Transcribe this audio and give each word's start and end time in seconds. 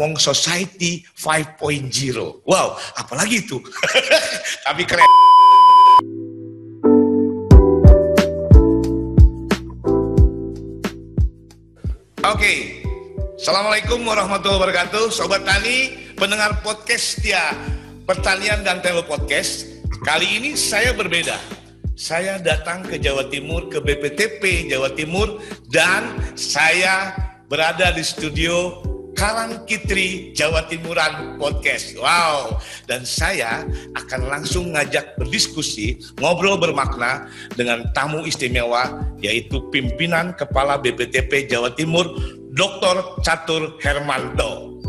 ngomong 0.00 0.16
society 0.16 1.04
5.0. 1.12 1.92
Wow, 2.48 2.80
apalagi 2.96 3.44
itu? 3.44 3.60
Tapi 4.64 4.88
keren. 4.88 5.04
Oke, 12.24 12.80
Assalamualaikum 13.36 14.00
warahmatullahi 14.08 14.56
wabarakatuh, 14.64 15.12
Sobat 15.12 15.44
Tani, 15.44 16.08
pendengar 16.16 16.64
podcast 16.64 17.20
setia 17.20 17.52
Pertanian 18.08 18.64
dan 18.64 18.80
Telo 18.80 19.04
Podcast. 19.04 19.68
Kali 20.00 20.40
ini 20.40 20.56
saya 20.56 20.96
berbeda. 20.96 21.36
Saya 21.92 22.40
datang 22.40 22.88
ke 22.88 22.96
Jawa 22.96 23.28
Timur, 23.28 23.68
ke 23.68 23.84
BPTP 23.84 24.72
Jawa 24.72 24.96
Timur, 24.96 25.44
dan 25.68 26.16
saya 26.32 27.12
berada 27.52 27.92
di 27.92 28.00
studio 28.00 28.80
Karang 29.20 29.68
Kitri 29.68 30.32
Jawa 30.32 30.64
Timuran 30.64 31.36
Podcast. 31.36 31.92
Wow, 32.00 32.56
dan 32.88 33.04
saya 33.04 33.68
akan 33.92 34.32
langsung 34.32 34.72
ngajak 34.72 35.20
berdiskusi, 35.20 36.00
ngobrol 36.16 36.56
bermakna 36.56 37.28
dengan 37.52 37.84
tamu 37.92 38.24
istimewa 38.24 39.04
yaitu 39.20 39.60
pimpinan 39.68 40.32
Kepala 40.32 40.80
BPTP 40.80 41.52
Jawa 41.52 41.68
Timur 41.76 42.08
Dr. 42.56 43.20
Catur 43.20 43.76
Hermanto. 43.84 44.80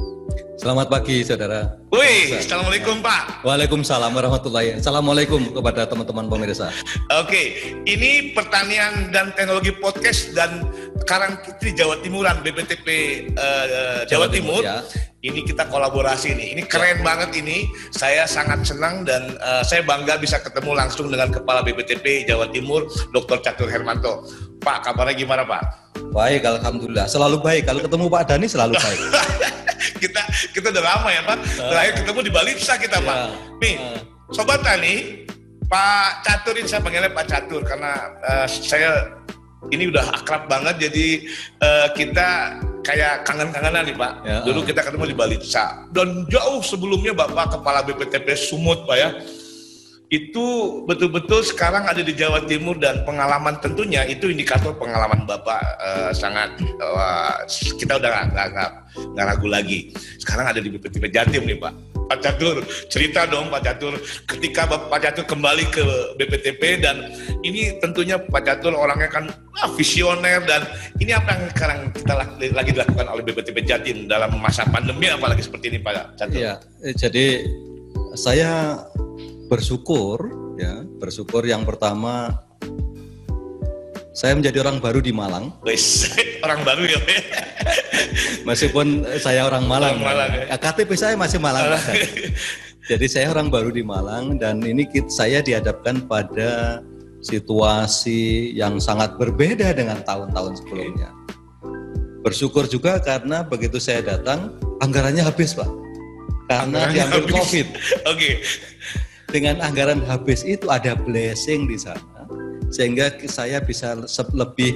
Selamat 0.55 0.88
pagi, 0.88 1.27
saudara. 1.27 1.80
Wih, 1.91 2.40
assalamualaikum 2.40 3.04
Pak. 3.04 3.44
Waalaikumsalam 3.44 4.16
warahmatullahi. 4.16 4.80
Assalamualaikum 4.80 5.52
kepada 5.52 5.84
teman-teman 5.84 6.23
pemirsa. 6.31 6.72
Oke, 7.20 7.75
ini 7.84 8.31
pertanian 8.31 9.11
dan 9.11 9.36
teknologi 9.36 9.75
podcast 9.75 10.31
dan 10.31 10.64
Karang 11.03 11.36
Kitri 11.44 11.75
Jawa 11.75 12.00
Timuran 12.00 12.39
BPTP 12.47 12.88
uh, 13.36 14.08
Jawa, 14.08 14.23
Jawa 14.23 14.28
Timur. 14.31 14.64
Timur 14.64 14.72
ya. 14.72 14.80
Ini 15.19 15.44
kita 15.44 15.67
kolaborasi 15.67 16.31
nih. 16.31 16.56
Ini 16.56 16.64
keren 16.64 17.03
ya. 17.03 17.12
banget 17.12 17.36
ini. 17.44 17.67
Saya 17.92 18.23
sangat 18.23 18.64
senang 18.64 19.03
dan 19.03 19.36
uh, 19.44 19.59
saya 19.59 19.84
bangga 19.84 20.16
bisa 20.16 20.39
ketemu 20.39 20.72
langsung 20.72 21.12
dengan 21.12 21.28
Kepala 21.28 21.59
BPTP 21.59 22.23
Jawa 22.23 22.47
Timur, 22.56 22.88
Dr. 23.12 23.44
Catur 23.44 23.67
Hermanto. 23.67 24.23
Pak, 24.64 24.88
kabarnya 24.88 25.28
gimana 25.28 25.44
Pak? 25.44 25.92
Baik, 26.16 26.47
alhamdulillah. 26.47 27.12
Selalu 27.12 27.44
baik. 27.44 27.67
Kalau 27.67 27.84
ketemu 27.84 28.08
Pak 28.08 28.23
Dani 28.31 28.47
selalu 28.47 28.80
baik. 28.80 29.00
kita 30.02 30.21
kita 30.57 30.67
udah 30.73 30.83
lama 30.83 31.09
ya 31.13 31.21
Pak. 31.21 31.38
Terakhir 31.61 31.94
ketemu 32.02 32.19
di 32.25 32.31
Balipsa 32.33 32.73
kita 32.81 32.97
Pak. 32.97 33.17
Ya. 33.17 33.27
Nih, 33.61 33.75
sobat 34.33 34.66
tani, 34.66 35.25
Pak 35.69 36.25
Catur 36.25 36.57
ini 36.57 36.67
saya 36.67 36.81
panggilnya 36.81 37.13
Pak 37.13 37.25
Catur 37.30 37.61
karena 37.61 37.94
uh, 38.25 38.47
saya 38.49 39.13
ini 39.69 39.94
udah 39.94 40.03
akrab 40.09 40.49
banget 40.49 40.89
jadi 40.89 41.07
uh, 41.61 41.88
kita 41.94 42.57
kayak 42.81 43.22
kangen-kangenan 43.29 43.85
nih 43.85 43.95
Pak. 43.95 44.13
Ya, 44.25 44.38
Dulu 44.41 44.66
kita 44.66 44.81
ketemu 44.81 45.13
di 45.13 45.16
Balipsa 45.16 45.85
dan 45.94 46.25
jauh 46.25 46.66
sebelumnya 46.66 47.13
Bapak 47.13 47.61
Kepala 47.61 47.85
BPTP 47.85 48.33
Sumut 48.33 48.89
Pak 48.89 48.97
ya 48.97 49.09
itu 50.12 50.45
betul-betul 50.84 51.40
sekarang 51.40 51.88
ada 51.88 52.04
di 52.04 52.12
Jawa 52.12 52.44
Timur 52.44 52.76
dan 52.76 53.08
pengalaman 53.08 53.56
tentunya 53.64 54.04
itu 54.04 54.28
indikator 54.28 54.76
pengalaman 54.76 55.23
Bapak 55.23 55.64
uh, 55.80 56.12
sangat 56.12 56.52
uh, 56.84 57.48
kita 57.80 57.95
udah 57.95 58.28
nggak 59.16 59.26
ragu 59.26 59.48
lagi. 59.48 59.95
Sekarang 60.20 60.52
ada 60.52 60.59
di 60.59 60.68
BPTP 60.68 61.08
Jatim 61.16 61.48
nih 61.48 61.56
Pak. 61.56 61.73
Pak 62.12 62.20
Catur, 62.20 62.59
cerita 62.92 63.23
dong 63.23 63.48
Pak 63.48 63.64
Catur 63.64 63.95
ketika 64.28 64.68
Pak 64.68 65.00
Catur 65.00 65.23
kembali 65.31 65.64
ke 65.72 65.84
BPTP 66.20 66.84
dan 66.84 67.08
ini 67.48 67.80
tentunya 67.80 68.19
Pak 68.19 68.44
Catur 68.44 68.75
orangnya 68.75 69.08
kan 69.08 69.31
ah, 69.64 69.72
visioner 69.80 70.44
dan 70.44 70.68
ini 71.00 71.16
apa 71.16 71.40
yang 71.40 71.44
sekarang 71.56 71.80
kita 71.96 72.14
lagi 72.52 72.69
dilakukan 72.75 73.08
oleh 73.08 73.24
BPTP 73.24 73.64
Jatim 73.64 74.12
dalam 74.12 74.35
masa 74.44 74.68
pandemi 74.68 75.08
apalagi 75.08 75.40
seperti 75.40 75.72
ini 75.72 75.80
Pak 75.80 76.19
Catur. 76.19 76.59
Eh, 76.84 76.91
jadi 77.00 77.47
saya 78.12 78.75
bersyukur 79.51 80.31
ya 80.56 80.88
bersyukur 80.95 81.44
yang 81.44 81.67
pertama 81.67 82.31
saya 84.12 84.35
menjadi 84.35 84.67
orang 84.67 84.84
baru 84.84 85.00
di 85.00 85.16
Malang. 85.16 85.56
Wis, 85.63 86.12
orang 86.45 86.67
baru 86.67 86.84
ya. 86.84 87.00
Meskipun 88.44 89.07
saya 89.23 89.47
orang 89.47 89.63
Malang. 89.63 90.03
Orang 90.03 90.03
Malang 90.03 90.31
ya. 90.35 90.59
KTP 90.59 90.91
saya 91.00 91.16
masih 91.16 91.40
Malang. 91.40 91.79
Jadi 92.91 93.06
saya 93.07 93.31
orang 93.31 93.47
baru 93.47 93.72
di 93.72 93.79
Malang 93.88 94.35
dan 94.35 94.59
ini 94.67 94.84
saya 95.07 95.40
dihadapkan 95.40 96.03
pada 96.11 96.84
situasi 97.23 98.51
yang 98.51 98.84
sangat 98.84 99.16
berbeda 99.16 99.72
dengan 99.72 100.03
tahun-tahun 100.03 100.59
sebelumnya. 100.59 101.07
Bersyukur 102.19 102.67
juga 102.67 103.00
karena 103.00 103.47
begitu 103.47 103.79
saya 103.79 104.03
datang 104.03 104.59
anggarannya 104.84 105.23
habis, 105.23 105.56
Pak. 105.56 105.72
Karena 106.51 106.84
anggarannya 106.84 106.95
diambil 107.00 107.23
habis. 107.23 107.35
Covid. 107.40 107.67
Oke. 108.11 108.11
Okay 108.11 108.35
dengan 109.31 109.64
anggaran 109.64 110.03
habis 110.03 110.44
itu 110.44 110.68
ada 110.68 110.94
blessing 110.94 111.66
di 111.66 111.80
sana 111.80 112.28
sehingga 112.72 113.12
saya 113.28 113.64
bisa 113.64 113.96
lebih 114.31 114.75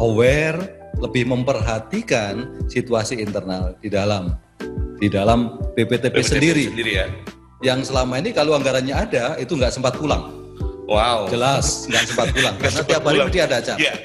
aware, 0.00 0.56
lebih 1.00 1.28
memperhatikan 1.28 2.64
situasi 2.68 3.20
internal 3.20 3.76
di 3.80 3.88
dalam 3.92 4.36
di 4.96 5.12
dalam 5.12 5.60
BPTP, 5.76 6.12
BPTP 6.12 6.16
sendiri. 6.24 6.64
sendiri 6.72 6.92
ya. 7.04 7.06
Yang 7.64 7.92
selama 7.92 8.20
ini 8.20 8.32
kalau 8.32 8.56
anggarannya 8.56 8.96
ada 8.96 9.36
itu 9.40 9.56
nggak 9.56 9.72
sempat 9.72 9.96
pulang. 9.96 10.32
Wow. 10.88 11.28
Jelas 11.28 11.88
nggak 11.88 12.04
sempat 12.08 12.26
pulang 12.32 12.56
karena 12.60 12.80
tiap 12.84 13.02
hari 13.04 13.18
dia 13.32 13.42
ada 13.48 13.56
acara. 13.60 13.80
Yeah. 13.80 13.96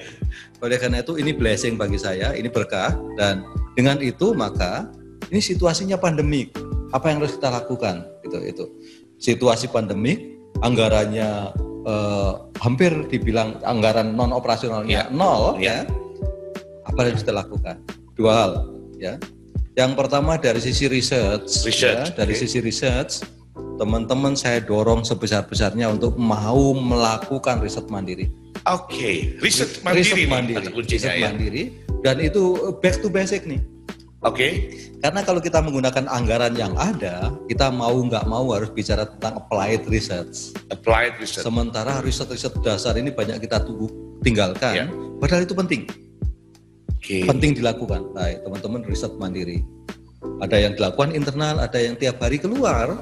Oleh 0.62 0.78
karena 0.78 1.02
itu 1.02 1.18
ini 1.18 1.32
blessing 1.34 1.76
bagi 1.76 1.98
saya, 1.98 2.38
ini 2.38 2.48
berkah 2.48 2.94
dan 3.18 3.44
dengan 3.74 3.98
itu 4.04 4.36
maka 4.36 4.88
ini 5.32 5.40
situasinya 5.40 5.96
pandemik. 6.00 6.52
Apa 6.92 7.08
yang 7.08 7.24
harus 7.24 7.40
kita 7.40 7.48
lakukan? 7.48 8.04
Itu 8.20 8.38
itu 8.44 8.66
situasi 9.22 9.70
pandemik, 9.70 10.34
anggarannya 10.66 11.54
eh, 11.86 12.32
hampir 12.60 12.92
dibilang 13.08 13.62
anggaran 13.62 14.18
non 14.18 14.34
operasionalnya 14.34 15.08
ya. 15.08 15.14
nol 15.14 15.62
ya. 15.62 15.86
ya. 15.86 15.90
Apa 16.90 17.08
yang 17.08 17.16
kita 17.22 17.32
lakukan? 17.32 17.78
Dua 18.18 18.32
hal 18.34 18.52
ya. 18.98 19.16
Yang 19.78 19.92
pertama 19.96 20.36
dari 20.36 20.60
sisi 20.60 20.92
research, 20.92 21.64
research. 21.64 22.12
Ya, 22.12 22.26
dari 22.26 22.36
okay. 22.36 22.44
sisi 22.44 22.60
research, 22.60 23.24
teman-teman 23.80 24.36
saya 24.36 24.60
dorong 24.60 25.08
sebesar-besarnya 25.08 25.88
untuk 25.96 26.20
mau 26.20 26.76
melakukan 26.76 27.64
riset 27.64 27.88
mandiri. 27.88 28.28
Oke, 28.68 28.94
okay. 28.94 29.16
riset 29.40 29.80
mandiri, 29.82 30.28
riset 30.28 30.28
mandiri, 30.28 30.66
riset 30.76 31.14
ya. 31.18 31.32
mandiri, 31.32 31.64
dan 32.04 32.20
itu 32.20 32.76
back 32.84 33.00
to 33.00 33.08
basic 33.08 33.48
nih. 33.48 33.64
Oke. 34.22 34.38
Okay. 34.38 34.52
Karena 35.02 35.26
kalau 35.26 35.42
kita 35.42 35.66
menggunakan 35.66 36.06
anggaran 36.06 36.54
yang 36.54 36.78
ada, 36.78 37.34
kita 37.50 37.74
mau 37.74 37.98
nggak 37.98 38.30
mau 38.30 38.54
harus 38.54 38.70
bicara 38.70 39.10
tentang 39.10 39.42
applied 39.42 39.82
research. 39.90 40.54
Applied 40.70 41.18
research. 41.18 41.42
Sementara 41.42 42.06
riset-riset 42.06 42.54
dasar 42.62 42.94
ini 43.02 43.10
banyak 43.10 43.42
kita 43.42 43.66
tunggu 43.66 43.90
tinggalkan, 44.22 44.86
yeah. 44.86 44.88
padahal 45.18 45.42
itu 45.42 45.58
penting. 45.58 45.90
Okay. 47.02 47.26
Penting 47.26 47.58
dilakukan. 47.58 48.14
Nah, 48.14 48.30
teman-teman 48.46 48.86
riset 48.86 49.10
mandiri. 49.18 49.66
Ada 50.38 50.70
yang 50.70 50.78
dilakukan 50.78 51.18
internal, 51.18 51.58
ada 51.58 51.82
yang 51.82 51.98
tiap 51.98 52.22
hari 52.22 52.38
keluar 52.38 52.94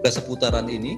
ke 0.00 0.08
seputaran 0.08 0.64
ini 0.72 0.96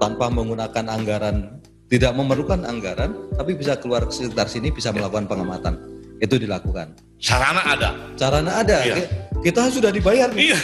tanpa 0.00 0.32
menggunakan 0.32 0.88
anggaran, 0.88 1.60
tidak 1.92 2.16
memerlukan 2.16 2.64
anggaran, 2.64 3.28
tapi 3.36 3.60
bisa 3.60 3.76
keluar 3.76 4.08
ke 4.08 4.12
sekitar 4.16 4.48
sini 4.48 4.72
bisa 4.72 4.88
melakukan 4.88 5.28
pengamatan. 5.28 5.76
Itu 6.24 6.40
dilakukan. 6.40 6.96
Sarana 7.24 7.62
ada. 7.64 7.90
Sarana 8.20 8.52
ada. 8.60 8.78
Iya. 8.84 8.96
Kita 9.40 9.72
sudah 9.72 9.88
dibayar 9.88 10.28
nih. 10.28 10.52
Iya. 10.52 10.58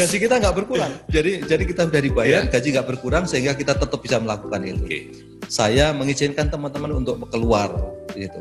gaji 0.00 0.16
kita 0.16 0.40
nggak 0.40 0.56
berkurang. 0.64 0.92
Jadi 1.14 1.44
jadi 1.44 1.64
kita 1.68 1.86
sudah 1.86 2.02
dibayar, 2.02 2.40
iya. 2.48 2.50
gaji 2.50 2.68
nggak 2.74 2.88
berkurang 2.88 3.24
sehingga 3.28 3.52
kita 3.52 3.76
tetap 3.76 4.00
bisa 4.00 4.16
melakukan 4.18 4.64
itu. 4.64 4.84
Okay. 4.88 5.02
Saya 5.46 5.92
mengizinkan 5.92 6.48
teman-teman 6.48 7.04
untuk 7.04 7.20
keluar 7.28 7.68
gitu. 8.16 8.40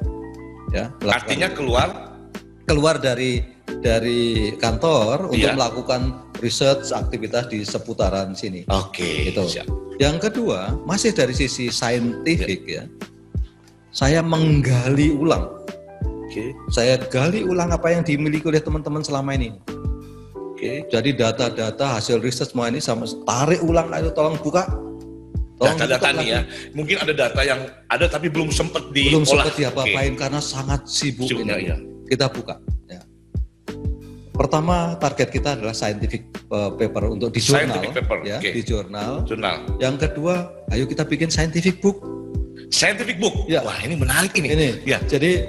Ya. 0.72 0.90
Artinya 1.04 1.52
keluar 1.52 2.16
keluar 2.66 2.96
dari 3.00 3.44
dari 3.84 4.56
kantor 4.58 5.30
iya. 5.30 5.52
untuk 5.52 5.52
melakukan 5.62 6.02
research 6.40 6.90
aktivitas 6.96 7.52
di 7.52 7.62
seputaran 7.68 8.34
sini. 8.34 8.64
Oke. 8.72 9.04
Okay. 9.04 9.16
Gitu. 9.30 9.44
Siap. 9.60 9.68
Yang 10.00 10.30
kedua, 10.30 10.74
masih 10.88 11.12
dari 11.12 11.36
sisi 11.36 11.70
saintifik 11.70 12.64
iya. 12.66 12.88
ya. 12.88 13.14
Saya 13.92 14.22
menggali 14.22 15.10
ulang 15.10 15.58
Oke. 16.28 16.52
Saya 16.76 17.00
gali 17.08 17.48
ulang 17.48 17.72
apa 17.72 17.88
yang 17.96 18.04
dimiliki 18.04 18.44
oleh 18.52 18.60
teman-teman 18.60 19.00
selama 19.00 19.32
ini. 19.40 19.56
Oke. 20.36 20.84
Jadi 20.92 21.16
data-data 21.16 21.96
hasil 21.96 22.20
riset 22.20 22.52
semua 22.52 22.68
ini 22.68 22.84
sama 22.84 23.08
tarik 23.24 23.64
ulang 23.64 23.88
ayo 23.96 24.12
tolong 24.12 24.36
buka. 24.36 24.68
Data-data 25.58 26.14
nih 26.20 26.28
ya. 26.28 26.42
Mungkin 26.76 27.02
ada 27.02 27.14
data 27.16 27.42
yang 27.48 27.66
ada 27.88 28.06
tapi 28.12 28.28
belum 28.28 28.52
sempat 28.52 28.92
di 28.92 29.10
Belum 29.10 29.26
sempat 29.26 29.56
diapa-apain 29.56 30.14
okay. 30.14 30.20
karena 30.20 30.40
sangat 30.44 30.86
sibuk 30.86 31.32
Sibuknya, 31.32 31.58
ini. 31.58 31.72
Ya. 31.72 31.78
Kita 32.12 32.28
buka. 32.30 32.60
Ya. 32.92 33.02
Pertama 34.36 35.00
target 35.02 35.34
kita 35.34 35.58
adalah 35.58 35.74
scientific 35.74 36.30
uh, 36.54 36.70
paper 36.76 37.10
untuk 37.10 37.34
di 37.34 37.42
jurnal, 37.42 37.82
paper. 37.90 38.22
ya, 38.22 38.38
okay. 38.38 38.54
di 38.54 38.62
jurnal. 38.62 39.26
Jurnal. 39.26 39.66
Yang 39.82 39.96
kedua, 40.06 40.54
ayo 40.70 40.86
kita 40.86 41.10
bikin 41.10 41.34
scientific 41.34 41.82
book. 41.82 42.06
Scientific 42.70 43.18
book. 43.18 43.50
Ya. 43.50 43.66
Wah, 43.66 43.82
ini 43.82 43.98
menarik 43.98 44.38
ini. 44.38 44.54
Ini. 44.54 44.70
Ya. 44.86 45.02
Jadi 45.10 45.42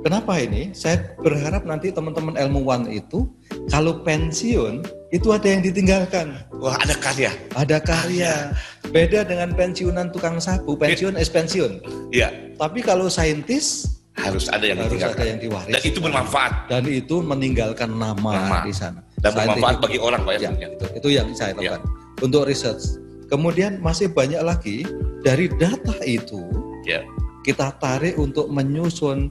Kenapa 0.00 0.40
ini? 0.40 0.72
Saya 0.72 1.12
berharap 1.20 1.68
nanti 1.68 1.92
teman-teman 1.92 2.32
ilmuwan 2.40 2.88
itu 2.88 3.28
Kalau 3.68 4.00
pensiun 4.00 4.80
itu 5.10 5.28
ada 5.34 5.46
yang 5.50 5.60
ditinggalkan. 5.60 6.46
Wah, 6.62 6.78
ada 6.78 6.94
karya. 6.94 7.34
Ada 7.58 7.82
karya. 7.82 8.54
Beda 8.94 9.26
dengan 9.26 9.50
pensiunan 9.54 10.14
tukang 10.14 10.38
sapu, 10.38 10.78
pensiun 10.78 11.18
es 11.18 11.26
pensiun. 11.26 11.82
Iya. 12.14 12.54
Tapi 12.54 12.78
kalau 12.80 13.10
saintis 13.10 13.90
harus 14.14 14.46
ada 14.50 14.64
yang 14.66 14.78
harus 14.78 15.02
ada 15.02 15.24
yang 15.26 15.38
diwaris. 15.42 15.74
Dan 15.74 15.82
itu 15.82 15.98
bermanfaat. 15.98 16.52
Dan 16.70 16.82
itu 16.86 17.16
meninggalkan 17.22 17.90
nama, 17.90 18.32
nama. 18.38 18.58
di 18.62 18.74
sana. 18.74 19.02
Dan 19.18 19.34
bermanfaat 19.34 19.82
bagi 19.82 19.98
orang 19.98 20.22
Pak 20.22 20.34
ya. 20.38 20.50
ya 20.54 20.68
itu, 20.72 20.84
itu 20.94 21.08
yang 21.10 21.28
saya 21.34 21.58
lakukan. 21.58 21.82
Ya. 21.82 22.22
Untuk 22.22 22.46
research. 22.46 22.98
Kemudian 23.30 23.78
masih 23.82 24.10
banyak 24.10 24.42
lagi 24.42 24.82
dari 25.22 25.46
data 25.58 25.94
itu 26.02 26.42
ya. 26.82 27.02
kita 27.46 27.78
tarik 27.78 28.18
untuk 28.18 28.50
menyusun 28.50 29.30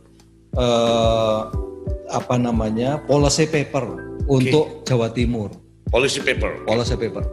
uh, 0.58 1.50
apa 2.10 2.36
namanya 2.42 2.98
policy 3.06 3.46
paper 3.46 3.86
okay. 4.26 4.50
untuk 4.50 4.66
Jawa 4.86 5.14
Timur. 5.14 5.54
Policy 5.90 6.22
paper. 6.22 6.66
Policy 6.66 6.96
paper. 6.98 7.24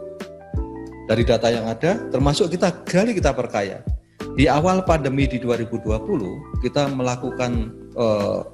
Dari 1.06 1.22
data 1.22 1.48
yang 1.52 1.70
ada, 1.70 2.02
termasuk 2.10 2.50
kita 2.50 2.82
gali 2.82 3.14
kita 3.14 3.30
perkaya. 3.30 3.84
Di 4.36 4.50
awal 4.50 4.84
pandemi 4.84 5.24
di 5.24 5.40
2020, 5.40 6.60
kita 6.60 6.92
melakukan 6.92 7.72
uh, 7.96 8.44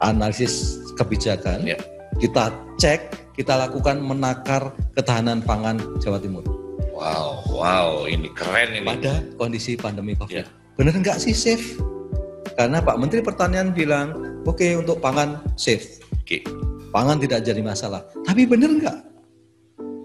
analisis 0.00 0.78
kebijakan. 0.96 1.66
Yeah. 1.66 1.80
Kita 2.16 2.54
cek, 2.78 3.34
kita 3.36 3.58
lakukan 3.58 4.00
menakar 4.00 4.72
ketahanan 4.94 5.42
pangan 5.42 5.80
Jawa 6.00 6.22
Timur. 6.22 6.46
Wow, 6.94 7.46
wow, 7.50 7.88
ini 8.10 8.30
keren 8.34 8.74
ini. 8.74 8.86
Pada 8.86 9.22
kondisi 9.38 9.74
pandemi 9.78 10.14
COVID. 10.18 10.32
Yeah. 10.32 10.46
Benar 10.78 10.98
nggak 11.02 11.18
sih 11.18 11.34
safe? 11.34 11.78
Karena 12.58 12.82
Pak 12.82 12.98
Menteri 12.98 13.22
Pertanian 13.22 13.70
bilang, 13.70 14.42
oke 14.42 14.58
okay, 14.58 14.74
untuk 14.74 14.98
pangan 14.98 15.38
safe. 15.54 16.02
Oke. 16.18 16.42
Okay. 16.42 16.42
Pangan 16.90 17.22
tidak 17.22 17.46
jadi 17.46 17.62
masalah. 17.62 18.02
Tapi 18.26 18.50
benar 18.50 18.74
nggak? 18.74 18.98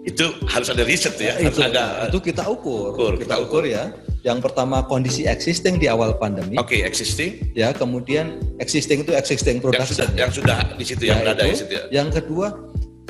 Itu 0.06 0.30
harus 0.46 0.70
ada 0.70 0.86
riset 0.86 1.18
ya. 1.18 1.34
Itu, 1.42 1.50
harus 1.50 1.74
ada. 1.74 2.06
Itu 2.06 2.22
kita 2.22 2.46
ukur. 2.46 2.94
ukur 2.94 3.18
kita 3.18 3.42
ukur, 3.42 3.66
ya. 3.66 3.90
Yang 4.22 4.46
pertama 4.46 4.86
kondisi 4.86 5.26
existing 5.26 5.82
di 5.82 5.90
awal 5.90 6.14
pandemi. 6.14 6.54
Oke, 6.54 6.78
okay, 6.78 6.80
existing. 6.86 7.50
Ya, 7.58 7.74
kemudian 7.74 8.38
existing 8.62 9.02
itu 9.02 9.10
existing 9.18 9.58
production. 9.58 9.90
Yang 9.90 9.90
sudah, 9.90 10.08
yang 10.14 10.30
sudah 10.30 10.58
di 10.78 10.84
situ 10.86 11.02
yang 11.10 11.18
ya, 11.18 11.22
berada 11.26 11.42
di 11.42 11.56
situ. 11.58 11.72
Ya. 11.74 11.84
Yang 11.90 12.22
kedua 12.22 12.54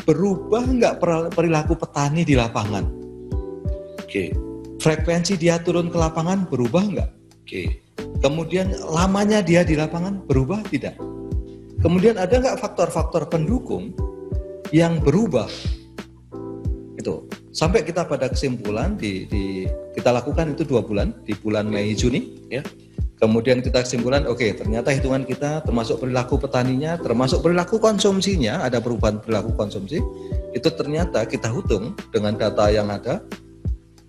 berubah 0.09 0.65
nggak 0.65 0.95
perilaku 1.37 1.77
petani 1.77 2.25
di 2.25 2.33
lapangan. 2.33 2.89
Oke. 4.01 4.09
Okay. 4.09 4.29
Frekuensi 4.81 5.37
dia 5.37 5.61
turun 5.61 5.93
ke 5.93 5.99
lapangan 6.01 6.49
berubah 6.49 6.83
nggak? 6.89 7.11
Oke. 7.45 7.85
Kemudian 8.25 8.73
lamanya 8.89 9.45
dia 9.45 9.61
di 9.61 9.77
lapangan 9.77 10.25
berubah 10.25 10.65
tidak? 10.73 10.97
Kemudian 11.85 12.17
ada 12.17 12.33
nggak 12.41 12.57
faktor-faktor 12.57 13.29
pendukung 13.29 13.93
yang 14.73 14.97
berubah? 14.97 15.45
Itu 16.97 17.29
sampai 17.53 17.85
kita 17.85 18.09
pada 18.09 18.33
kesimpulan 18.33 18.97
di, 18.97 19.29
di 19.29 19.69
kita 19.93 20.09
lakukan 20.09 20.57
itu 20.57 20.65
dua 20.65 20.81
bulan 20.81 21.13
di 21.29 21.37
bulan 21.37 21.69
Mei 21.69 21.93
Juni 21.93 22.49
ya. 22.49 22.65
Kemudian 23.21 23.61
kita 23.61 23.85
kesimpulan, 23.87 24.27
oke 24.27 24.43
okay, 24.43 24.51
ternyata 24.53 24.91
hitungan 24.91 25.23
kita 25.25 25.63
termasuk 25.63 26.03
perilaku 26.03 26.35
petaninya, 26.37 26.99
termasuk 26.99 27.41
perilaku 27.41 27.81
konsumsinya, 27.81 28.61
ada 28.61 28.83
perubahan 28.83 29.23
perilaku 29.23 29.55
konsumsi, 29.55 30.03
itu 30.53 30.69
ternyata 30.75 31.25
kita 31.25 31.49
hitung 31.49 31.95
dengan 32.11 32.37
data 32.37 32.69
yang 32.69 32.91
ada, 32.91 33.23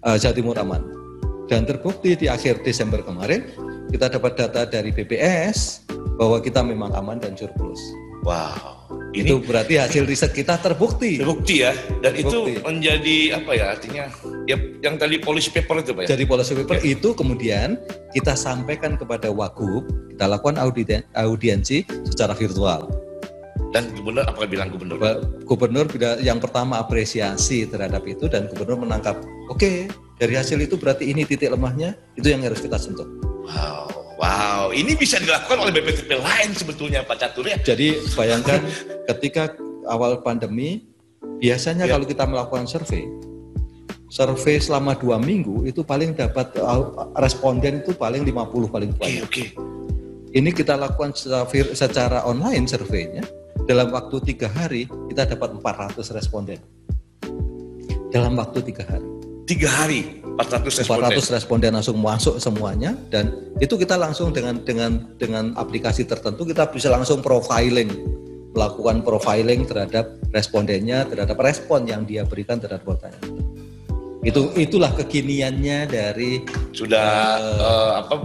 uh, 0.03 0.17
Jawa 0.19 0.35
Timur 0.35 0.57
aman. 0.57 1.04
Dan 1.45 1.69
terbukti 1.69 2.17
di 2.17 2.25
akhir 2.25 2.65
Desember 2.65 3.05
kemarin 3.05 3.45
kita 3.93 4.09
dapat 4.09 4.33
data 4.33 4.65
dari 4.65 4.89
BPS 4.89 5.85
bahwa 6.17 6.41
kita 6.41 6.65
memang 6.65 6.89
aman 6.97 7.21
dan 7.21 7.37
surplus. 7.37 7.79
Wow. 8.25 8.89
Ini 9.15 9.31
itu 9.31 9.39
berarti 9.39 9.79
hasil 9.79 10.03
riset 10.09 10.35
kita 10.35 10.59
terbukti. 10.59 11.21
Terbukti 11.21 11.63
ya. 11.63 11.71
Dan 12.03 12.17
terbukti. 12.17 12.59
itu 12.59 12.65
menjadi 12.65 13.17
apa 13.39 13.51
ya 13.55 13.65
artinya 13.71 14.05
ya 14.43 14.57
yang 14.83 14.99
tadi 14.99 15.21
policy 15.21 15.53
paper 15.55 15.85
itu 15.85 15.91
Pak 15.95 16.01
ya. 16.03 16.07
Jadi 16.17 16.23
policy 16.27 16.53
paper 16.57 16.77
ya. 16.81 16.83
itu 16.97 17.09
kemudian 17.15 17.79
kita 18.11 18.33
sampaikan 18.35 18.99
kepada 18.99 19.31
Wagub, 19.31 19.87
kita 20.11 20.25
lakukan 20.27 20.59
audien, 20.59 21.05
audiensi 21.15 21.87
secara 22.03 22.35
virtual. 22.35 22.91
Dan 23.71 23.91
gubernur 23.95 24.27
apa 24.27 24.43
bilang 24.47 24.67
gubernur? 24.71 24.99
Gubernur 25.47 25.85
yang 26.19 26.39
pertama 26.43 26.83
apresiasi 26.83 27.67
terhadap 27.67 28.03
itu 28.07 28.27
dan 28.27 28.51
gubernur 28.51 28.83
menangkap, 28.87 29.19
oke 29.47 29.59
okay, 29.59 29.87
dari 30.15 30.33
hasil 30.39 30.55
itu 30.63 30.79
berarti 30.79 31.11
ini 31.11 31.27
titik 31.27 31.51
lemahnya, 31.51 31.95
itu 32.15 32.31
yang 32.31 32.39
harus 32.47 32.63
kita 32.63 32.79
sentuh. 32.79 33.03
Wow, 33.45 34.15
wow, 34.15 34.63
ini 34.71 34.95
bisa 34.95 35.19
dilakukan 35.19 35.59
oleh 35.59 35.75
BPTP 35.75 36.15
lain 36.15 36.55
sebetulnya 36.55 37.03
Pak 37.03 37.19
Catur 37.19 37.45
ya. 37.51 37.59
Jadi 37.59 37.99
bayangkan 38.15 38.63
ketika 39.11 39.51
awal 39.91 40.23
pandemi, 40.23 40.87
biasanya 41.43 41.83
ya. 41.85 41.99
kalau 41.99 42.05
kita 42.07 42.23
melakukan 42.23 42.63
survei, 42.63 43.03
survei 44.07 44.55
selama 44.57 44.95
dua 44.95 45.19
minggu 45.19 45.67
itu 45.67 45.83
paling 45.83 46.15
dapat 46.15 46.55
uh, 46.63 47.11
responden 47.19 47.83
itu 47.83 47.91
paling 47.91 48.23
50 48.23 48.71
paling 48.71 48.91
banyak. 48.95 49.23
Oke, 49.27 49.29
okay, 49.29 49.47
okay. 49.51 49.75
Ini 50.35 50.51
kita 50.51 50.75
lakukan 50.75 51.15
secara, 51.15 51.47
secara 51.75 52.19
online 52.27 52.67
surveinya, 52.67 53.23
dalam 53.67 53.91
waktu 53.91 54.19
tiga 54.31 54.47
hari 54.47 54.87
kita 55.11 55.27
dapat 55.27 55.59
400 55.59 56.15
responden. 56.15 56.59
Dalam 58.11 58.39
waktu 58.39 58.63
tiga 58.63 58.87
hari 58.87 59.14
tiga 59.45 59.69
hari 59.69 60.25
400 60.35 60.83
responden. 60.83 61.15
400 61.15 61.35
responden 61.37 61.71
langsung 61.79 61.97
masuk 62.01 62.35
semuanya 62.41 62.91
dan 63.13 63.31
itu 63.61 63.77
kita 63.79 63.95
langsung 63.95 64.35
dengan 64.35 64.59
dengan 64.65 65.15
dengan 65.15 65.55
aplikasi 65.55 66.03
tertentu 66.03 66.43
kita 66.43 66.67
bisa 66.73 66.91
langsung 66.91 67.23
profiling 67.23 67.87
melakukan 68.51 69.05
profiling 69.05 69.63
terhadap 69.63 70.17
respondennya 70.33 71.07
terhadap 71.07 71.37
respon 71.39 71.87
yang 71.87 72.03
dia 72.03 72.27
berikan 72.27 72.59
terhadap 72.59 72.83
pertanyaan 72.83 73.31
itu 74.25 74.49
itulah 74.57 74.89
kekiniannya 74.97 75.85
dari 75.85 76.41
sudah 76.73 77.37
uh, 77.37 77.61
uh, 77.61 77.91
apa 78.01 78.15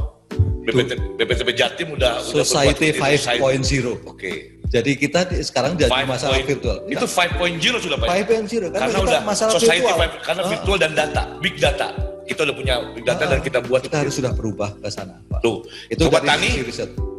BPT, 0.65 1.21
BPTP 1.21 1.51
Jatim 1.53 1.89
udah 1.95 2.25
Society 2.25 2.97
5.0 2.97 3.41
oke 3.41 4.17
okay. 4.17 4.60
Jadi 4.71 4.91
kita 4.95 5.27
sekarang 5.43 5.75
jadi 5.75 5.91
masalah 6.07 6.39
point, 6.39 6.47
virtual. 6.47 6.79
Itu 6.87 7.07
5.0 7.11 7.85
sudah 7.85 7.97
Pak. 7.99 8.07
5.0 8.07 8.71
karena, 8.71 8.79
karena 8.79 8.99
udah 9.03 9.21
masalah 9.27 9.53
society 9.59 9.83
virtual. 9.83 10.23
5, 10.23 10.27
karena 10.27 10.43
virtual 10.47 10.79
dan 10.79 10.93
data, 10.95 11.23
big 11.43 11.59
data. 11.59 11.89
Kita 12.23 12.47
udah 12.47 12.55
punya 12.55 12.75
big 12.95 13.03
data 13.03 13.27
dan 13.27 13.43
kita 13.43 13.59
buat 13.67 13.83
kita 13.83 14.07
harus 14.07 14.15
sudah 14.15 14.31
berubah 14.31 14.79
ke 14.79 14.87
sana, 14.87 15.19
Pak. 15.27 15.43
Tuh, 15.43 15.67
itu 15.91 16.07
Sobat 16.07 16.23
Tani 16.23 16.63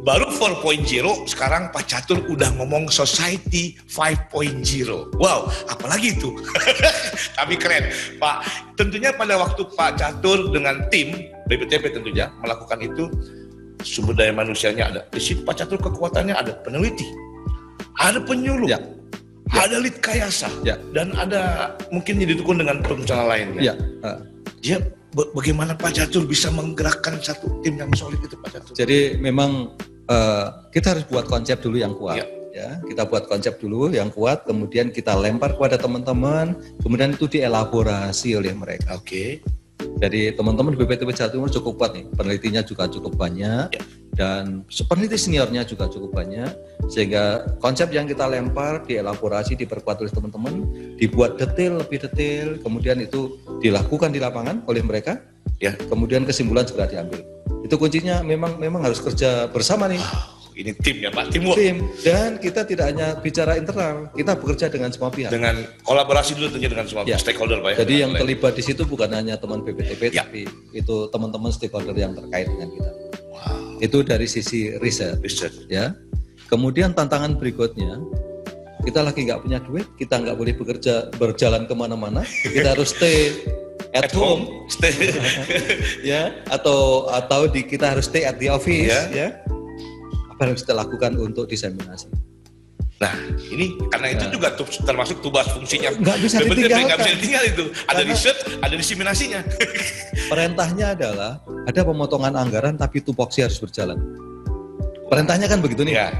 baru 0.02 0.32
4.0 0.34 1.30
sekarang 1.30 1.70
Pak 1.70 1.84
Catur 1.86 2.24
udah 2.26 2.50
ngomong 2.58 2.90
society 2.90 3.78
5.0. 3.86 5.14
Wow, 5.20 5.46
apalagi 5.70 6.18
itu. 6.18 6.32
Tapi 7.38 7.54
keren, 7.54 7.92
Pak. 8.18 8.36
Tentunya 8.74 9.14
pada 9.14 9.38
waktu 9.38 9.62
Pak 9.76 10.00
Catur 10.00 10.50
dengan 10.50 10.88
tim 10.90 11.30
BPTP 11.46 11.94
tentunya 11.94 12.32
melakukan 12.42 12.80
itu 12.82 13.06
sumber 13.84 14.16
daya 14.16 14.32
manusianya 14.34 14.90
ada. 14.90 15.00
Di 15.12 15.22
situ 15.22 15.46
Pak 15.46 15.60
Catur 15.62 15.78
kekuatannya 15.78 16.34
ada 16.34 16.56
peneliti, 16.66 17.06
ada 18.00 18.18
penyuluh, 18.22 18.68
ya. 18.68 18.80
Ya. 19.52 19.68
ada 19.68 19.76
lead 19.84 20.00
kayasa, 20.00 20.48
ya. 20.64 20.80
dan 20.96 21.12
ada 21.12 21.74
mungkin 21.92 22.22
didukung 22.24 22.56
dengan 22.56 22.80
perencana 22.80 23.28
lain. 23.28 23.60
Ya. 23.60 23.76
Uh. 24.00 24.24
Dia 24.62 24.80
bagaimana 25.12 25.76
Pak 25.76 25.92
Catur 25.92 26.24
bisa 26.24 26.48
menggerakkan 26.48 27.20
satu 27.20 27.60
tim 27.60 27.76
yang 27.76 27.92
solid 27.92 28.20
itu 28.24 28.32
Pak 28.40 28.50
Catur? 28.56 28.72
Jadi 28.72 29.20
memang 29.20 29.76
uh, 30.08 30.46
kita 30.72 30.96
harus 30.96 31.04
buat 31.08 31.28
konsep 31.28 31.60
dulu 31.60 31.76
yang 31.76 31.92
kuat. 31.92 32.24
Ya. 32.24 32.26
ya 32.52 32.68
kita 32.84 33.04
buat 33.08 33.28
konsep 33.28 33.60
dulu 33.60 33.92
yang 33.92 34.08
kuat, 34.08 34.48
kemudian 34.48 34.88
kita 34.88 35.12
lempar 35.12 35.56
kepada 35.56 35.76
teman-teman, 35.76 36.56
kemudian 36.80 37.12
itu 37.12 37.28
dielaborasi 37.28 38.36
oleh 38.36 38.52
mereka. 38.56 38.96
Oke. 38.96 39.04
Okay. 39.04 39.61
Jadi 40.02 40.34
teman-teman 40.34 40.74
BPTP 40.74 41.14
Jawa 41.14 41.30
Timur 41.30 41.48
cukup 41.50 41.72
kuat 41.78 41.92
nih, 41.94 42.04
penelitinya 42.14 42.62
juga 42.66 42.90
cukup 42.90 43.14
banyak. 43.14 43.66
Ya. 43.70 43.82
Dan 44.12 44.68
peneliti 44.68 45.16
seniornya 45.16 45.64
juga 45.64 45.88
cukup 45.88 46.12
banyak. 46.12 46.50
Sehingga 46.90 47.46
konsep 47.62 47.88
yang 47.94 48.04
kita 48.04 48.28
lempar 48.28 48.84
dielaborasi 48.84 49.56
diperkuat 49.56 50.02
oleh 50.04 50.12
teman-teman 50.12 50.54
dibuat 51.00 51.40
detail 51.40 51.80
lebih 51.80 52.02
detail 52.04 52.58
kemudian 52.60 53.00
itu 53.00 53.40
dilakukan 53.62 54.12
di 54.12 54.20
lapangan 54.20 54.66
oleh 54.68 54.82
mereka 54.84 55.22
ya. 55.62 55.72
kemudian 55.88 56.26
kesimpulan 56.26 56.66
segera 56.66 56.90
diambil. 56.90 57.22
Itu 57.62 57.78
kuncinya. 57.78 58.20
Memang 58.20 58.58
memang 58.58 58.82
harus 58.84 58.98
kerja 58.98 59.46
bersama 59.48 59.86
nih 59.86 60.02
ini 60.52 60.70
tim 60.76 60.96
ya 61.00 61.10
Pak, 61.10 61.32
tim 61.32 61.42
Tim 61.56 61.76
dan 62.04 62.36
kita 62.36 62.68
tidak 62.68 62.92
hanya 62.92 63.16
bicara 63.16 63.56
internal, 63.56 64.12
kita 64.12 64.36
bekerja 64.36 64.66
dengan 64.68 64.90
semua 64.92 65.08
pihak. 65.08 65.32
Dengan 65.32 65.64
kolaborasi 65.84 66.36
dulu 66.36 66.52
tentunya 66.52 66.70
dengan 66.70 66.86
semua 66.86 67.02
ya. 67.08 67.16
stakeholder 67.16 67.64
Pak 67.64 67.70
ya. 67.72 67.76
Jadi 67.84 67.94
yang 68.04 68.12
terlibat 68.12 68.52
di 68.52 68.62
situ 68.64 68.84
bukan 68.84 69.10
hanya 69.12 69.40
teman 69.40 69.64
BPTP 69.64 70.12
ya. 70.12 70.24
tapi 70.24 70.44
itu 70.76 70.96
teman-teman 71.08 71.50
stakeholder 71.50 71.96
yang 71.96 72.12
terkait 72.12 72.46
dengan 72.48 72.68
kita. 72.68 72.90
Itu 73.82 73.98
dari 74.06 74.30
sisi 74.30 74.76
riset. 74.78 75.18
Riset. 75.18 75.66
Ya. 75.66 75.96
Kemudian 76.46 76.92
tantangan 76.92 77.40
berikutnya, 77.40 77.98
kita 78.84 79.00
lagi 79.00 79.24
nggak 79.24 79.40
punya 79.40 79.58
duit, 79.64 79.88
kita 79.96 80.20
nggak 80.20 80.36
boleh 80.36 80.54
bekerja 80.54 81.08
berjalan 81.16 81.64
ke 81.64 81.74
mana-mana, 81.74 82.22
kita 82.44 82.76
harus 82.76 82.92
stay 82.92 83.32
at, 83.96 84.08
at 84.08 84.12
home, 84.12 84.44
home. 84.48 84.68
stay 84.72 84.92
ya 86.12 86.32
atau 86.48 87.08
atau 87.12 87.48
di 87.48 87.64
kita 87.64 87.96
harus 87.96 88.08
stay 88.08 88.24
at 88.24 88.40
the 88.40 88.48
office 88.48 88.88
yeah. 88.88 89.08
ya 89.12 89.28
apa 90.42 90.50
yang 90.50 90.58
kita 90.58 90.74
lakukan 90.74 91.14
untuk 91.22 91.46
diseminasi 91.46 92.10
Nah, 93.02 93.18
ini 93.50 93.74
karena 93.90 94.14
itu 94.14 94.30
nah. 94.30 94.30
juga 94.30 94.48
termasuk 94.86 95.26
tugas 95.26 95.50
fungsinya. 95.50 95.90
Nggak 95.90 96.22
bisa 96.22 96.38
ditinggalkan. 96.38 96.86
Nggak 96.86 96.98
bisa 97.02 97.12
ditinggal 97.18 97.44
itu. 97.50 97.64
Ada 97.74 97.98
karena 97.98 98.14
riset, 98.14 98.36
ada 98.62 98.74
diseminasinya. 98.78 99.40
perintahnya 100.30 100.86
adalah 100.94 101.42
ada 101.66 101.80
pemotongan 101.82 102.38
anggaran 102.38 102.78
tapi 102.78 103.02
tupoksi 103.02 103.42
harus 103.42 103.58
berjalan. 103.58 103.98
Perintahnya 105.10 105.50
kan 105.50 105.58
begitu 105.58 105.82
nih. 105.82 105.98
Ya. 105.98 106.14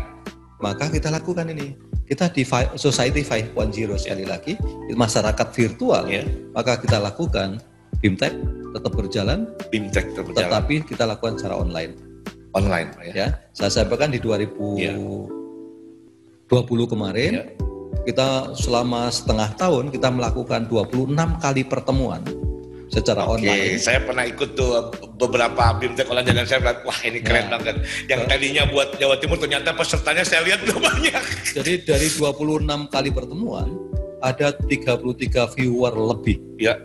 Maka 0.59 0.91
kita 0.91 1.07
lakukan 1.15 1.55
ini. 1.55 1.79
Kita 2.03 2.35
di 2.35 2.43
Society 2.75 3.23
5.0 3.23 3.55
sekali 4.03 4.27
lagi, 4.27 4.59
masyarakat 4.91 5.49
virtual, 5.55 6.03
ya. 6.11 6.27
maka 6.51 6.83
kita 6.83 6.99
lakukan 6.99 7.63
BIMTEK 8.03 8.35
tetap 8.75 8.91
berjalan, 8.91 9.47
BIMTEK 9.71 10.19
tetap 10.19 10.27
berjalan. 10.27 10.51
tetapi 10.51 10.75
kita 10.83 11.07
lakukan 11.07 11.39
secara 11.39 11.63
online. 11.63 12.12
Online, 12.53 12.89
ya. 13.09 13.13
ya. 13.13 13.29
Saya 13.57 13.71
sampaikan 13.83 14.13
di 14.13 14.21
2000 14.21 14.77
ya 14.77 14.95
20 16.53 16.93
kemarin 16.93 17.31
ya. 17.41 17.45
kita 18.05 18.53
selama 18.53 19.09
setengah 19.09 19.57
tahun 19.57 19.89
kita 19.89 20.13
melakukan 20.13 20.69
26 20.69 21.17
kali 21.41 21.65
pertemuan 21.65 22.21
secara 22.93 23.25
Oke, 23.25 23.41
online. 23.41 23.81
saya 23.81 24.05
pernah 24.05 24.29
ikut 24.29 24.53
tuh 24.53 24.93
beberapa 25.17 25.81
bimtek 25.81 26.13
online 26.13 26.45
dan 26.45 26.45
saya 26.45 26.61
bilang, 26.61 26.85
wah 26.85 27.01
ini 27.09 27.25
keren 27.25 27.49
nah, 27.49 27.57
banget. 27.57 27.89
Yang 28.05 28.21
uh, 28.21 28.29
tadinya 28.29 28.63
buat 28.69 28.89
Jawa 29.01 29.17
Timur 29.17 29.41
ternyata 29.41 29.73
pesertanya 29.73 30.29
saya 30.29 30.45
lihat 30.45 30.61
udah 30.69 30.77
banyak. 30.77 31.23
Jadi 31.57 31.89
dari 31.89 32.09
26 32.13 32.69
kali 32.93 33.09
pertemuan 33.09 33.73
ada 34.21 34.53
33 34.53 35.57
viewer 35.57 35.95
lebih. 35.97 36.37
Ya. 36.61 36.77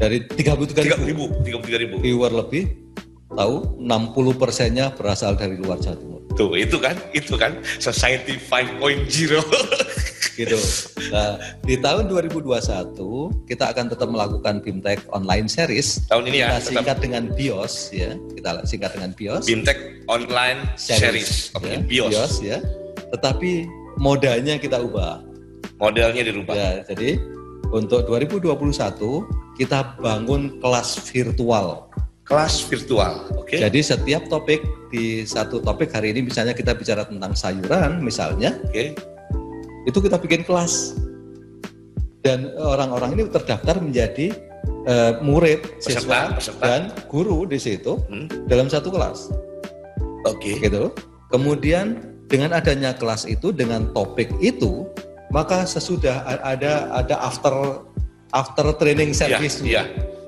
Dari 0.00 0.24
33 0.24 1.04
ribu, 1.04 1.28
33 1.44 1.82
ribu. 1.84 1.94
Viewer 2.00 2.32
lebih, 2.32 2.85
tahu 3.32 3.80
60 3.82 4.40
persennya 4.40 4.94
berasal 4.94 5.34
dari 5.34 5.58
luar 5.58 5.82
Jawa 5.82 5.98
Timur. 5.98 6.20
Tuh, 6.36 6.52
itu 6.54 6.76
kan, 6.76 6.94
itu 7.16 7.34
kan 7.34 7.56
Society 7.80 8.36
5.0. 8.36 9.08
gitu. 10.36 10.60
Nah, 11.10 11.40
di 11.64 11.80
tahun 11.80 12.12
2021 12.12 13.48
kita 13.48 13.64
akan 13.72 13.84
tetap 13.88 14.08
melakukan 14.12 14.60
BIMTEK 14.60 15.08
online 15.10 15.48
series. 15.48 16.04
Tahun 16.12 16.28
ini 16.28 16.44
ya. 16.44 16.60
Kita 16.60 16.76
singkat 16.76 16.96
dengan 17.00 17.32
BIOS 17.32 17.74
ya. 17.96 18.10
Kita 18.36 18.50
singkat 18.68 18.90
dengan 18.94 19.10
BIOS. 19.16 19.44
BIMTEK 19.48 19.78
online 20.12 20.60
series. 20.76 21.00
series. 21.00 21.30
Okay, 21.56 21.72
ya, 21.72 21.78
BIOS. 21.80 22.12
BIOS 22.12 22.34
ya. 22.44 22.58
Tetapi 23.16 23.64
modalnya 23.96 24.60
kita 24.60 24.76
ubah. 24.76 25.24
Modelnya 25.80 26.20
dirubah. 26.24 26.54
Ya, 26.54 26.70
jadi 26.84 27.16
untuk 27.72 28.04
2021 28.08 28.52
kita 29.56 29.96
bangun 29.98 30.60
kelas 30.60 31.00
virtual 31.08 31.85
kelas 32.26 32.66
virtual. 32.66 33.30
Oke. 33.38 33.56
Okay. 33.56 33.58
Jadi 33.62 33.80
setiap 33.80 34.26
topik 34.26 34.60
di 34.90 35.22
satu 35.22 35.62
topik 35.62 35.94
hari 35.94 36.10
ini 36.10 36.26
misalnya 36.26 36.52
kita 36.52 36.74
bicara 36.74 37.06
tentang 37.06 37.32
sayuran 37.38 38.02
misalnya. 38.02 38.58
Oke. 38.66 38.74
Okay. 38.74 38.88
Itu 39.86 40.02
kita 40.02 40.18
bikin 40.18 40.42
kelas. 40.42 40.98
Dan 42.26 42.50
orang-orang 42.58 43.14
ini 43.14 43.22
terdaftar 43.30 43.78
menjadi 43.78 44.34
uh, 44.90 45.22
murid, 45.22 45.62
peserta, 45.78 46.02
siswa 46.02 46.20
peserta. 46.34 46.62
dan 46.66 46.80
guru 47.06 47.46
di 47.46 47.54
situ 47.62 48.02
hmm. 48.10 48.50
dalam 48.50 48.66
satu 48.66 48.90
kelas. 48.90 49.30
Oke. 50.26 50.58
Okay. 50.58 50.66
Gitu. 50.66 50.90
Kemudian 51.30 52.02
dengan 52.26 52.58
adanya 52.58 52.90
kelas 52.98 53.22
itu 53.30 53.54
dengan 53.54 53.94
topik 53.94 54.26
itu 54.42 54.90
maka 55.30 55.62
sesudah 55.62 56.42
ada 56.42 56.90
ada 56.90 57.14
after 57.22 57.86
after 58.34 58.74
training 58.82 59.14
iya, 59.14 59.18
service. 59.18 59.62
Ya, 59.62 59.86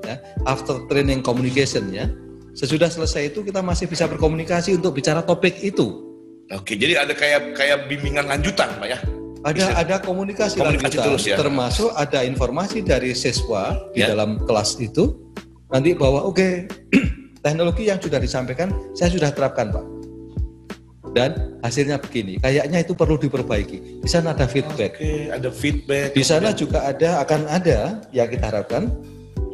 ya, 0.09 0.15
after 0.49 0.81
training 0.89 1.21
communication 1.21 1.93
ya. 1.93 2.09
Sesudah 2.57 2.89
selesai 2.89 3.31
itu 3.31 3.45
kita 3.45 3.61
masih 3.61 3.85
bisa 3.85 4.09
berkomunikasi 4.09 4.75
untuk 4.75 4.97
bicara 4.97 5.21
topik 5.21 5.61
itu. 5.61 6.09
Oke, 6.49 6.73
jadi 6.73 7.05
ada 7.05 7.13
kayak 7.13 7.53
kayak 7.53 7.85
bimbingan 7.85 8.25
lanjutan, 8.25 8.73
Pak 8.81 8.87
ya? 8.89 8.99
Ada 9.45 9.55
bisa, 9.55 9.71
ada 9.71 9.95
komunikasi, 10.03 10.57
komunikasi 10.59 10.97
lanjutan, 10.97 11.05
terus 11.05 11.23
ya. 11.23 11.37
Termasuk 11.37 11.89
ada 11.95 12.19
informasi 12.25 12.83
dari 12.83 13.13
siswa 13.15 13.77
di 13.95 14.03
ya. 14.03 14.11
dalam 14.11 14.41
kelas 14.43 14.81
itu 14.81 15.15
nanti 15.69 15.93
bahwa 15.95 16.25
oke 16.25 16.35
okay, 16.35 16.53
teknologi 17.45 17.87
yang 17.87 18.01
sudah 18.01 18.19
disampaikan 18.19 18.73
saya 18.97 19.13
sudah 19.13 19.29
terapkan, 19.31 19.71
Pak. 19.71 19.85
Dan 21.09 21.57
hasilnya 21.65 21.97
begini, 21.97 22.37
kayaknya 22.37 22.85
itu 22.85 22.93
perlu 22.93 23.17
diperbaiki. 23.17 24.03
Di 24.05 24.09
sana 24.09 24.37
ada 24.37 24.45
feedback. 24.45 24.93
Oke, 24.99 25.33
ada 25.33 25.49
feedback. 25.49 26.13
Di 26.13 26.21
sana 26.21 26.53
juga 26.53 26.85
ada 26.85 27.23
akan 27.25 27.49
ada 27.49 28.03
yang 28.13 28.29
kita 28.29 28.45
harapkan 28.45 28.93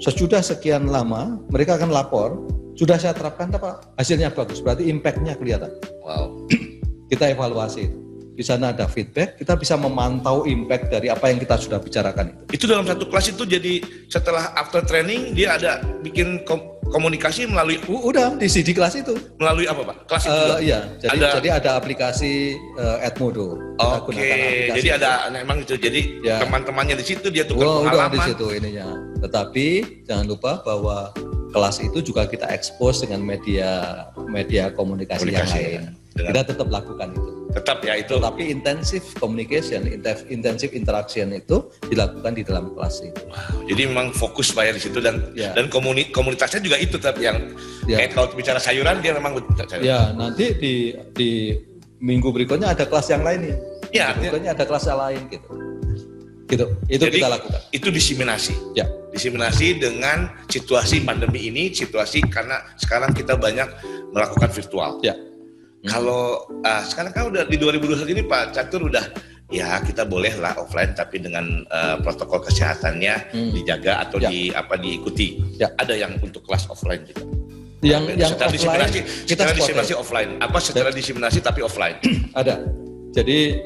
Sesudah 0.04 0.44
sekian 0.44 0.92
lama, 0.92 1.40
mereka 1.48 1.80
akan 1.80 1.88
lapor, 1.88 2.44
sudah 2.76 3.00
saya 3.00 3.16
terapkan 3.16 3.48
apa? 3.56 3.80
Hasilnya 3.96 4.28
bagus, 4.36 4.60
berarti 4.60 4.92
impact-nya 4.92 5.40
kelihatan. 5.40 5.72
Wow. 6.04 6.44
kita 7.12 7.32
evaluasi 7.32 7.88
itu. 7.88 8.05
Di 8.36 8.44
sana 8.44 8.76
ada 8.76 8.86
feedback, 8.86 9.40
kita 9.40 9.56
bisa 9.56 9.80
memantau 9.80 10.44
impact 10.44 10.92
dari 10.92 11.08
apa 11.08 11.32
yang 11.32 11.40
kita 11.40 11.56
sudah 11.56 11.80
bicarakan 11.80 12.36
itu. 12.36 12.44
Itu 12.52 12.66
dalam 12.68 12.84
satu 12.84 13.08
kelas 13.08 13.32
itu 13.32 13.44
jadi 13.48 13.74
setelah 14.12 14.52
after 14.60 14.84
training 14.84 15.32
dia 15.32 15.56
ada 15.56 15.80
bikin 16.04 16.44
komunikasi 16.92 17.50
melalui 17.50 17.82
udah 17.90 18.38
di 18.38 18.46
CD 18.46 18.76
kelas 18.76 18.94
itu 19.02 19.18
melalui 19.42 19.66
apa 19.66 19.82
pak 19.82 19.98
kelas 20.06 20.24
itu 20.30 20.38
uh, 20.38 20.60
iya 20.62 20.80
jadi 21.02 21.18
ada, 21.18 21.28
jadi 21.42 21.50
ada 21.58 21.70
aplikasi 21.82 22.34
uh, 22.78 23.02
Edmodo 23.02 23.58
oke 23.82 24.14
okay. 24.14 24.70
jadi 24.78 25.02
ada 25.02 25.34
memang 25.34 25.66
itu 25.66 25.74
jadi 25.82 26.02
ya. 26.22 26.38
teman-temannya 26.46 27.02
di 27.02 27.06
situ 27.06 27.28
dia 27.34 27.44
tukar 27.50 27.66
oh, 27.66 27.76
pengalaman 27.82 27.98
udah 27.98 28.10
di 28.14 28.20
situ 28.30 28.46
ininya 28.54 28.88
tetapi 29.26 29.66
jangan 30.06 30.26
lupa 30.30 30.62
bahwa 30.62 31.10
kelas 31.56 31.82
itu 31.82 32.00
juga 32.04 32.28
kita 32.30 32.46
expose 32.52 33.08
dengan 33.08 33.24
media 33.24 34.04
media 34.28 34.70
komunikasi, 34.76 35.24
komunikasi 35.24 35.58
yang 35.58 35.66
lain 35.66 35.82
ya. 35.82 36.05
Kita 36.16 36.42
tetap 36.48 36.68
lakukan 36.72 37.12
itu 37.12 37.36
tetap 37.56 37.80
ya 37.88 37.96
itu. 37.96 38.20
Tapi 38.20 38.52
intensif 38.52 39.16
communication, 39.16 39.88
intensif 40.28 40.76
interaction 40.76 41.32
itu 41.32 41.72
dilakukan 41.88 42.36
di 42.36 42.44
dalam 42.44 42.76
kelas 42.76 42.96
itu. 43.08 43.24
Wow, 43.32 43.64
jadi 43.72 43.82
memang 43.88 44.08
fokus 44.12 44.52
bayar 44.52 44.76
di 44.76 44.84
situ 44.84 45.00
dan 45.00 45.32
ya. 45.32 45.56
dan 45.56 45.72
komuni, 45.72 46.12
komunitasnya 46.12 46.60
juga 46.60 46.76
itu 46.76 47.00
tapi 47.00 47.24
yang 47.24 47.56
ya. 47.88 48.04
kayak 48.04 48.12
kalau 48.12 48.28
bicara 48.36 48.60
sayuran 48.60 49.00
dia 49.00 49.16
memang 49.16 49.40
sayuran. 49.56 49.88
Ya, 49.88 50.12
nanti 50.12 50.52
di 50.60 50.74
di 51.16 51.56
minggu 52.04 52.28
berikutnya 52.36 52.76
ada 52.76 52.84
kelas 52.84 53.08
yang 53.08 53.24
lain 53.24 53.40
nih. 53.50 53.56
Ya, 53.96 54.12
berikutnya 54.12 54.52
ada 54.52 54.68
kelas 54.68 54.84
yang 54.92 55.00
lain 55.00 55.22
gitu. 55.32 55.50
Gitu. 56.46 56.66
Itu 56.86 57.10
Jadi, 57.10 57.18
kita 57.18 57.30
lakukan. 57.32 57.60
Itu 57.74 57.88
diseminasi. 57.90 58.54
Ya. 58.78 58.86
Diseminasi 59.10 59.82
dengan 59.82 60.30
situasi 60.46 61.02
pandemi 61.02 61.50
ini, 61.50 61.74
situasi 61.74 62.22
karena 62.28 62.62
sekarang 62.78 63.16
kita 63.18 63.40
banyak 63.40 63.66
melakukan 64.14 64.52
virtual. 64.54 65.02
Ya 65.02 65.16
Hmm. 65.86 66.02
Kalau 66.02 66.50
uh, 66.66 66.82
sekarang 66.82 67.14
kan 67.14 67.30
udah 67.30 67.46
di 67.46 67.62
2021 67.62 68.10
ini 68.18 68.26
Pak 68.26 68.58
Catur 68.58 68.90
udah 68.90 69.06
ya 69.54 69.78
kita 69.86 70.02
boleh 70.02 70.34
lah 70.42 70.58
offline 70.58 70.98
tapi 70.98 71.22
dengan 71.22 71.62
uh, 71.70 72.02
protokol 72.02 72.42
kesehatannya 72.42 73.30
hmm. 73.30 73.52
dijaga 73.54 74.02
atau 74.02 74.18
ya. 74.18 74.34
di 74.34 74.50
apa 74.50 74.82
diikuti. 74.82 75.38
Ya. 75.62 75.70
Ada 75.78 75.94
yang 75.94 76.18
untuk 76.26 76.42
kelas 76.42 76.66
offline 76.74 77.06
juga. 77.06 77.22
Yang 77.86 78.02
nah, 78.02 78.18
yang 78.18 78.30
secara 78.34 78.50
offline 78.50 78.90
kita 78.90 79.06
secara 79.30 79.52
diseminasi 79.54 79.94
offline. 79.94 80.30
Apa 80.42 80.58
secara 80.58 80.90
diseminasi 80.90 81.40
tapi 81.46 81.62
offline? 81.62 82.02
Ada. 82.42 82.66
Jadi 83.14 83.62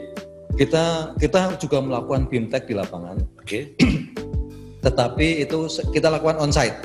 kita 0.60 1.16
kita 1.16 1.56
juga 1.56 1.80
melakukan 1.80 2.28
bimtek 2.28 2.68
di 2.68 2.76
lapangan. 2.76 3.16
Oke. 3.40 3.80
Okay. 3.80 3.88
Tetapi 4.84 5.48
itu 5.48 5.72
kita 5.96 6.12
lakukan 6.12 6.36
onsite. 6.36 6.76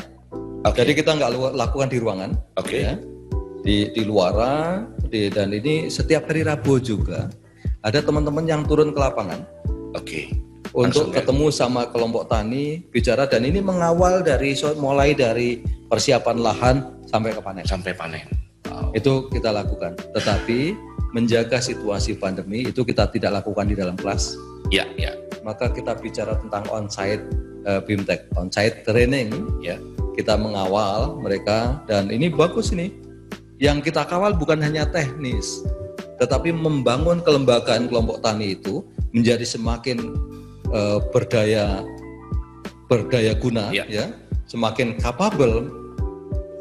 Okay. 0.63 0.87
Jadi 0.87 0.93
kita 1.03 1.19
nggak 1.19 1.59
lakukan 1.59 1.91
di 1.91 1.99
ruangan. 1.99 2.31
Oke. 2.55 2.71
Okay. 2.71 2.83
Ya 2.87 2.95
di 3.65 3.89
di 3.97 4.03
luaran 4.05 4.93
di, 5.09 5.33
dan 5.33 5.49
ini 5.57 5.89
setiap 5.89 6.29
hari 6.29 6.45
Rabu 6.45 6.77
juga 6.79 7.33
ada 7.81 8.05
teman-teman 8.05 8.45
yang 8.45 8.63
turun 8.69 8.93
ke 8.93 9.01
lapangan. 9.01 9.41
Oke. 9.97 10.05
Okay. 10.05 10.27
Untuk 10.75 11.07
Langsung, 11.07 11.15
ketemu 11.15 11.47
ya? 11.49 11.55
sama 11.55 11.83
kelompok 11.87 12.27
tani 12.27 12.83
bicara 12.91 13.31
dan 13.31 13.47
ini 13.47 13.63
mengawal 13.63 14.27
dari 14.27 14.59
mulai 14.75 15.15
dari 15.15 15.63
persiapan 15.87 16.37
lahan 16.43 16.77
sampai 17.07 17.31
ke 17.31 17.39
panen. 17.39 17.63
Sampai 17.63 17.95
panen. 17.95 18.27
Wow. 18.67 18.91
Itu 18.91 19.31
kita 19.31 19.55
lakukan. 19.55 19.95
Tetapi 20.11 20.75
menjaga 21.15 21.63
situasi 21.63 22.19
pandemi 22.19 22.67
itu 22.67 22.83
kita 22.83 23.07
tidak 23.15 23.39
lakukan 23.39 23.71
di 23.71 23.79
dalam 23.79 23.95
kelas. 23.95 24.35
Ya, 24.75 24.83
ya. 24.99 25.15
Maka 25.47 25.71
kita 25.71 25.95
bicara 25.95 26.35
tentang 26.43 26.67
onsite 26.75 27.23
uh, 27.71 27.79
BIMTEK, 27.79 28.35
onsite 28.35 28.83
training 28.83 29.31
ya. 29.63 29.79
Kita 30.19 30.35
mengawal 30.35 31.23
mereka 31.23 31.87
dan 31.87 32.11
ini 32.11 32.35
bagus 32.35 32.75
ini 32.75 33.04
yang 33.63 33.79
kita 33.79 34.03
kawal 34.03 34.35
bukan 34.35 34.59
hanya 34.59 34.83
teknis, 34.89 35.63
tetapi 36.19 36.51
membangun 36.51 37.23
kelembagaan 37.23 37.87
kelompok 37.87 38.19
tani 38.19 38.59
itu 38.59 38.83
menjadi 39.15 39.47
semakin 39.47 40.15
uh, 40.75 40.99
berdaya 41.15 41.87
berdaya 42.91 43.33
guna, 43.39 43.71
ya, 43.71 43.87
ya 43.87 44.11
semakin 44.51 44.99
capable 44.99 45.71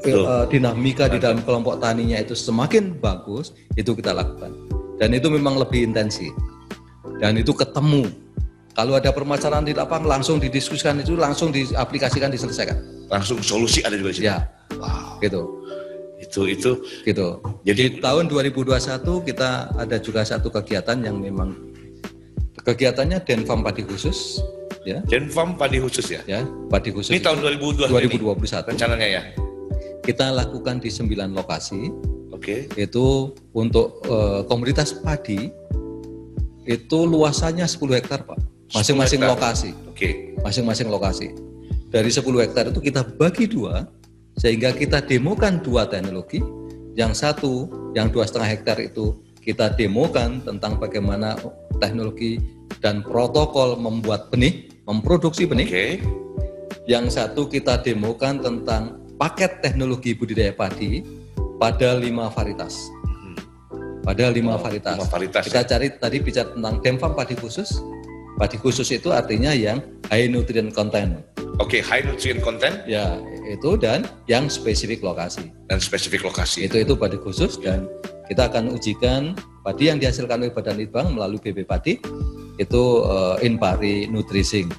uh, 0.05 0.45
dinamika 0.47 1.09
di 1.09 1.17
dalam 1.17 1.41
kelompok 1.41 1.81
taninya 1.81 2.21
itu 2.21 2.37
semakin 2.37 2.93
bagus, 3.01 3.57
itu 3.73 3.97
kita 3.97 4.13
lakukan. 4.13 4.53
Dan 5.01 5.17
itu 5.17 5.27
memang 5.27 5.57
lebih 5.57 5.89
intensif. 5.89 6.29
Dan 7.17 7.35
itu 7.35 7.51
ketemu. 7.51 8.07
Kalau 8.73 8.97
ada 8.97 9.13
permasalahan 9.13 9.65
di 9.65 9.73
lapangan 9.73 10.17
langsung 10.17 10.41
didiskusikan 10.41 10.97
itu 11.01 11.13
langsung 11.13 11.53
diaplikasikan 11.53 12.33
diselesaikan. 12.33 13.05
Langsung 13.09 13.41
solusi 13.41 13.85
ada 13.85 13.93
juga 13.93 14.09
di 14.13 14.17
situ. 14.21 14.29
Ya. 14.29 14.49
Wow. 14.77 15.21
Gitu 15.21 15.41
itu 16.33 16.49
itu 16.49 16.71
gitu. 17.05 17.37
Jadi 17.61 18.01
tahun 18.01 18.25
2021 18.25 18.73
kita 19.29 19.49
ada 19.77 19.97
juga 20.01 20.25
satu 20.25 20.49
kegiatan 20.49 20.97
yang 21.05 21.21
memang 21.21 21.73
Kegiatannya 22.63 23.19
Denfam 23.27 23.59
Padi 23.59 23.83
Khusus, 23.83 24.39
ya. 24.87 25.03
Denfam 25.03 25.59
Padi 25.59 25.83
Khusus 25.83 26.07
ya. 26.07 26.23
Ya, 26.23 26.47
Padi 26.71 26.95
Khusus. 26.95 27.11
Ini 27.11 27.19
tahun 27.19 27.43
2020 27.59 27.91
2021. 27.91 28.71
rencananya 28.71 29.07
ya. 29.19 29.23
Kita 29.99 30.31
lakukan 30.31 30.79
di 30.79 30.87
9 30.87 31.35
lokasi. 31.35 31.91
Oke. 32.31 32.71
Okay. 32.71 32.87
Itu 32.87 33.35
untuk 33.51 33.99
uh, 34.07 34.47
komunitas 34.47 34.95
padi 34.95 35.51
itu 36.63 36.99
luasannya 37.03 37.67
10 37.67 37.99
hektar, 37.99 38.23
Pak. 38.23 38.39
Masing-masing 38.71 39.19
lokasi. 39.27 39.75
Oke. 39.83 39.99
Okay. 39.99 40.11
Masing-masing 40.39 40.87
lokasi. 40.87 41.35
Dari 41.91 42.07
10 42.07 42.23
hektar 42.47 42.71
itu 42.71 42.79
kita 42.79 43.03
bagi 43.03 43.43
dua 43.43 43.83
sehingga 44.37 44.73
kita 44.73 45.03
demokan 45.05 45.61
dua 45.61 45.85
teknologi. 45.89 46.41
Yang 46.93 47.25
satu, 47.25 47.53
yang 47.97 48.13
dua 48.13 48.29
setengah 48.29 48.53
hektar 48.53 48.77
itu 48.77 49.17
kita 49.41 49.73
demokan 49.73 50.45
tentang 50.45 50.77
bagaimana 50.77 51.33
teknologi 51.81 52.37
dan 52.79 53.01
protokol 53.01 53.75
membuat 53.75 54.29
benih, 54.29 54.69
memproduksi 54.85 55.49
benih. 55.49 55.67
Okay. 55.67 55.93
Yang 56.85 57.17
satu 57.17 57.49
kita 57.49 57.81
demokan 57.81 58.43
tentang 58.43 59.01
paket 59.17 59.63
teknologi 59.63 60.13
budidaya 60.13 60.53
padi 60.53 61.01
pada 61.57 61.95
lima 61.95 62.29
varietas. 62.29 62.75
Hmm. 63.07 63.37
Pada 64.03 64.29
lima 64.29 64.59
varietas. 64.59 64.99
Lima 64.99 65.09
varietas. 65.09 65.43
Kita 65.47 65.63
ya? 65.63 65.67
cari 65.67 65.87
tadi 65.95 66.17
bicara 66.19 66.53
tentang 66.53 66.75
demfam 66.83 67.11
padi 67.15 67.35
khusus. 67.39 67.81
Padi 68.33 68.57
khusus 68.57 68.89
itu 68.89 69.13
artinya 69.13 69.53
yang 69.53 69.77
high 70.09 70.25
nutrient 70.25 70.73
content. 70.73 71.21
Oke, 71.61 71.77
okay, 71.77 71.81
high 71.85 72.01
nutrient 72.01 72.41
content. 72.41 72.81
Ya, 72.89 73.21
itu 73.45 73.77
dan 73.77 74.09
yang 74.25 74.49
spesifik 74.49 75.05
lokasi. 75.05 75.53
Dan 75.69 75.77
spesifik 75.77 76.25
lokasi. 76.25 76.65
Itu 76.65 76.81
itu 76.81 76.97
padi 76.97 77.21
khusus 77.21 77.61
dan 77.61 77.85
kita 78.25 78.49
akan 78.49 78.73
ujikan 78.73 79.37
padi 79.61 79.93
yang 79.93 80.01
dihasilkan 80.01 80.41
oleh 80.41 80.49
Badan 80.49 80.81
Litbang 80.81 81.13
melalui 81.13 81.37
BB 81.37 81.69
Padi 81.69 82.01
itu 82.57 82.83
uh, 83.05 83.37
Inpari 83.45 84.09
Nutrising. 84.09 84.73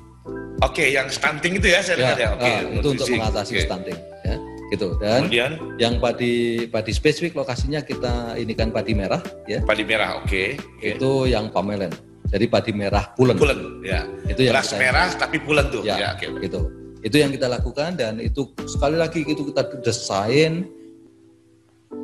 Oke, 0.63 0.83
okay, 0.83 0.89
yang 0.99 1.07
stunting 1.07 1.63
itu 1.63 1.71
ya 1.71 1.79
saya 1.79 1.95
ya, 1.95 2.11
ya. 2.19 2.29
Oke, 2.35 2.43
okay, 2.43 2.55
uh, 2.59 2.79
itu 2.83 2.89
untuk 2.99 3.07
mengatasi 3.07 3.53
okay. 3.55 3.65
stunting 3.71 3.99
ya. 4.27 4.37
Gitu. 4.75 4.89
Dan 4.99 5.21
Kemudian 5.31 5.53
yang 5.79 5.95
padi 6.03 6.67
padi 6.67 6.91
spesifik 6.91 7.39
lokasinya 7.39 7.87
kita 7.87 8.35
ini 8.35 8.51
kan 8.59 8.75
padi 8.75 8.99
merah 8.99 9.23
ya. 9.47 9.63
Padi 9.63 9.87
merah, 9.87 10.19
oke. 10.19 10.27
Okay. 10.27 10.49
Okay. 10.83 10.99
Itu 10.99 11.31
yang 11.31 11.55
pamelen. 11.55 11.95
Jadi 12.29 12.45
padi 12.49 12.73
merah 12.73 13.13
pulen. 13.13 13.37
Pulen, 13.37 13.85
ya. 13.85 14.09
Itu 14.27 14.43
yang 14.49 14.57
Beras 14.57 14.73
merah 14.75 15.09
tapi 15.15 15.37
pulen 15.39 15.69
tuh. 15.69 15.85
Ya, 15.85 15.97
ya 16.01 16.09
okay. 16.17 16.33
gitu. 16.41 16.73
Itu 17.05 17.21
yang 17.21 17.31
kita 17.31 17.53
lakukan 17.53 18.01
dan 18.01 18.17
itu 18.17 18.49
sekali 18.65 18.97
lagi 18.97 19.29
itu 19.29 19.53
kita 19.53 19.77
desain 19.85 20.65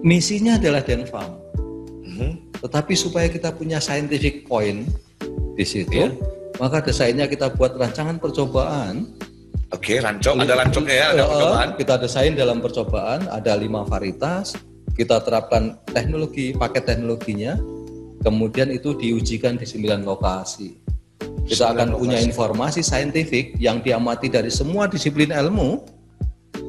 misinya 0.05 0.61
adalah 0.61 0.85
Denfarm. 0.85 1.41
Mm-hmm. 2.05 2.61
Tetapi 2.61 2.93
supaya 2.93 3.27
kita 3.33 3.57
punya 3.57 3.81
scientific 3.81 4.45
point 4.45 4.85
di 5.57 5.65
situ, 5.65 6.09
yeah. 6.09 6.13
maka 6.61 6.85
desainnya 6.85 7.25
kita 7.25 7.49
buat 7.57 7.81
rancangan 7.81 8.21
percobaan. 8.21 9.09
Oke, 9.71 9.97
okay, 9.97 10.05
rancok 10.05 10.35
ada 10.37 10.55
rancoknya 10.59 10.95
ya, 10.95 11.07
ada 11.17 11.25
percobaan. 11.31 11.69
Kita 11.79 11.95
desain 11.97 12.33
dalam 12.37 12.59
percobaan 12.61 13.21
ada 13.31 13.53
lima 13.57 13.87
varietas. 13.89 14.59
Kita 14.93 15.25
terapkan 15.25 15.81
teknologi, 15.97 16.53
paket 16.53 16.85
teknologinya. 16.85 17.57
Kemudian 18.21 18.69
itu 18.69 18.93
diujikan 18.97 19.57
di 19.57 19.65
sembilan 19.65 20.05
lokasi. 20.05 20.69
Kita 21.49 21.73
akan 21.73 21.97
lokasi. 21.97 22.01
punya 22.01 22.19
informasi 22.21 22.81
saintifik 22.85 23.57
yang 23.57 23.81
diamati 23.81 24.29
dari 24.29 24.53
semua 24.53 24.87
disiplin 24.87 25.33
ilmu 25.33 26.01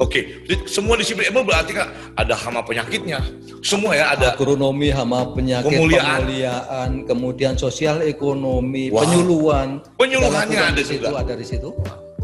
Oke, 0.01 0.41
okay. 0.49 0.57
semua 0.65 0.97
disiplin 0.97 1.29
ilmu 1.29 1.45
berarti 1.45 1.77
kan 1.77 1.93
ada 2.17 2.33
hama 2.33 2.65
penyakitnya. 2.65 3.21
Semua 3.61 3.93
ya 3.93 4.09
ada 4.17 4.33
agronomi, 4.33 4.89
hama 4.89 5.29
penyakit, 5.37 5.77
pemuliaan, 5.77 6.25
pemuliaan 6.25 6.89
kemudian 7.05 7.53
sosial 7.53 8.01
ekonomi, 8.01 8.89
wow. 8.89 9.05
penyuluhan. 9.05 9.77
Penyuluhannya 10.01 10.57
ada 10.57 10.73
di 10.73 10.85
situ, 10.85 11.05
juga. 11.05 11.21
ada 11.21 11.33
di 11.37 11.45
situ. 11.45 11.69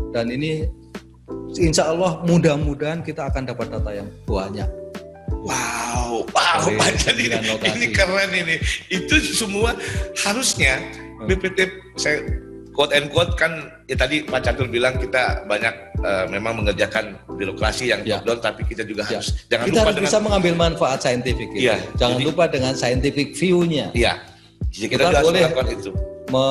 Dan 0.09 0.33
ini 0.33 0.65
insya 1.53 1.93
Allah 1.93 2.17
mudah-mudahan 2.25 3.05
kita 3.05 3.29
akan 3.29 3.45
dapat 3.45 3.69
data 3.69 3.91
yang 3.93 4.09
banyak. 4.25 4.69
Wow, 5.47 6.27
wow, 6.35 6.59
jadi 7.07 7.39
ini 7.71 7.87
keren 7.95 8.31
ini. 8.35 8.59
Itu 8.91 9.15
semua 9.23 9.79
harusnya 10.19 10.83
BPT 11.23 11.71
saya 11.95 12.19
quote 12.75 12.91
and 12.91 13.07
quote 13.09 13.33
kan 13.39 13.71
ya 13.87 13.95
tadi 13.95 14.27
Pak 14.27 14.43
Catur 14.43 14.67
bilang 14.67 14.99
kita 14.99 15.47
banyak 15.49 15.73
uh, 16.03 16.27
memang 16.29 16.61
mengerjakan 16.61 17.17
birokrasi 17.39 17.89
yang 17.89 18.03
ya. 18.03 18.19
top 18.19 18.27
down 18.27 18.39
tapi 18.43 18.61
kita 18.67 18.85
juga 18.85 19.07
ya. 19.09 19.17
harus 19.17 19.33
jangan 19.49 19.65
kita 19.65 19.73
lupa 19.73 19.81
harus 19.81 19.95
dengan, 19.95 20.07
bisa 20.11 20.17
mengambil 20.21 20.53
manfaat 20.53 20.99
saintifik. 21.01 21.49
Ya, 21.55 21.79
jangan 21.95 22.19
jadi, 22.19 22.27
lupa 22.27 22.43
dengan 22.51 22.73
scientific 22.75 23.33
view-nya. 23.33 23.89
Iya. 23.95 24.19
Jadi 24.67 24.87
kita, 24.93 25.09
kita 25.09 25.19
boleh 25.23 25.41
itu. 25.73 25.91
Me 26.27 26.45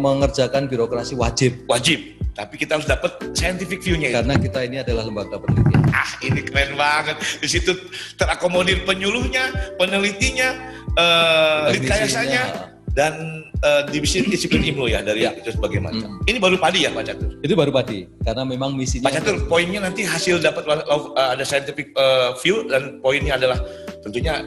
mengerjakan 0.00 0.66
birokrasi 0.66 1.14
wajib. 1.16 1.60
Wajib. 1.68 2.20
Tapi 2.32 2.56
kita 2.56 2.80
harus 2.80 2.88
dapat 2.88 3.20
scientific 3.36 3.84
view-nya. 3.84 4.08
Karena 4.16 4.38
kita 4.40 4.64
ini 4.64 4.80
adalah 4.80 5.04
lembaga 5.04 5.36
penelitian. 5.36 5.80
Ah, 5.92 6.10
ini 6.24 6.40
keren 6.40 6.72
banget. 6.78 7.20
Di 7.20 7.48
situ 7.50 7.76
terakomodir 8.16 8.80
penyuluhnya, 8.88 9.76
penelitinya, 9.76 10.56
uh, 10.96 11.68
rekayasanya, 11.68 12.70
dan 12.90 13.46
uh, 13.62 13.86
divisi 13.86 14.24
disiplin 14.26 14.66
ilmu 14.66 14.90
ya 14.90 15.04
dari 15.04 15.26
ya. 15.26 15.34
itu 15.36 15.54
sebagai 15.54 15.78
macam. 15.78 16.18
Hmm. 16.18 16.28
Ini 16.28 16.38
baru 16.42 16.56
padi 16.58 16.86
ya 16.86 16.90
Pak 16.90 17.04
Catur? 17.06 17.30
Itu 17.44 17.54
baru 17.54 17.70
padi 17.70 18.06
karena 18.26 18.42
memang 18.42 18.74
misinya. 18.74 19.06
Pak 19.06 19.22
Catur 19.22 19.36
poinnya 19.46 19.80
nanti 19.86 20.02
hasil 20.02 20.42
dapat 20.42 20.66
uh, 20.66 21.14
ada 21.14 21.44
scientific 21.46 21.94
uh, 21.94 22.34
view 22.42 22.66
dan 22.66 22.98
poinnya 22.98 23.38
adalah 23.38 23.58
tentunya 24.02 24.42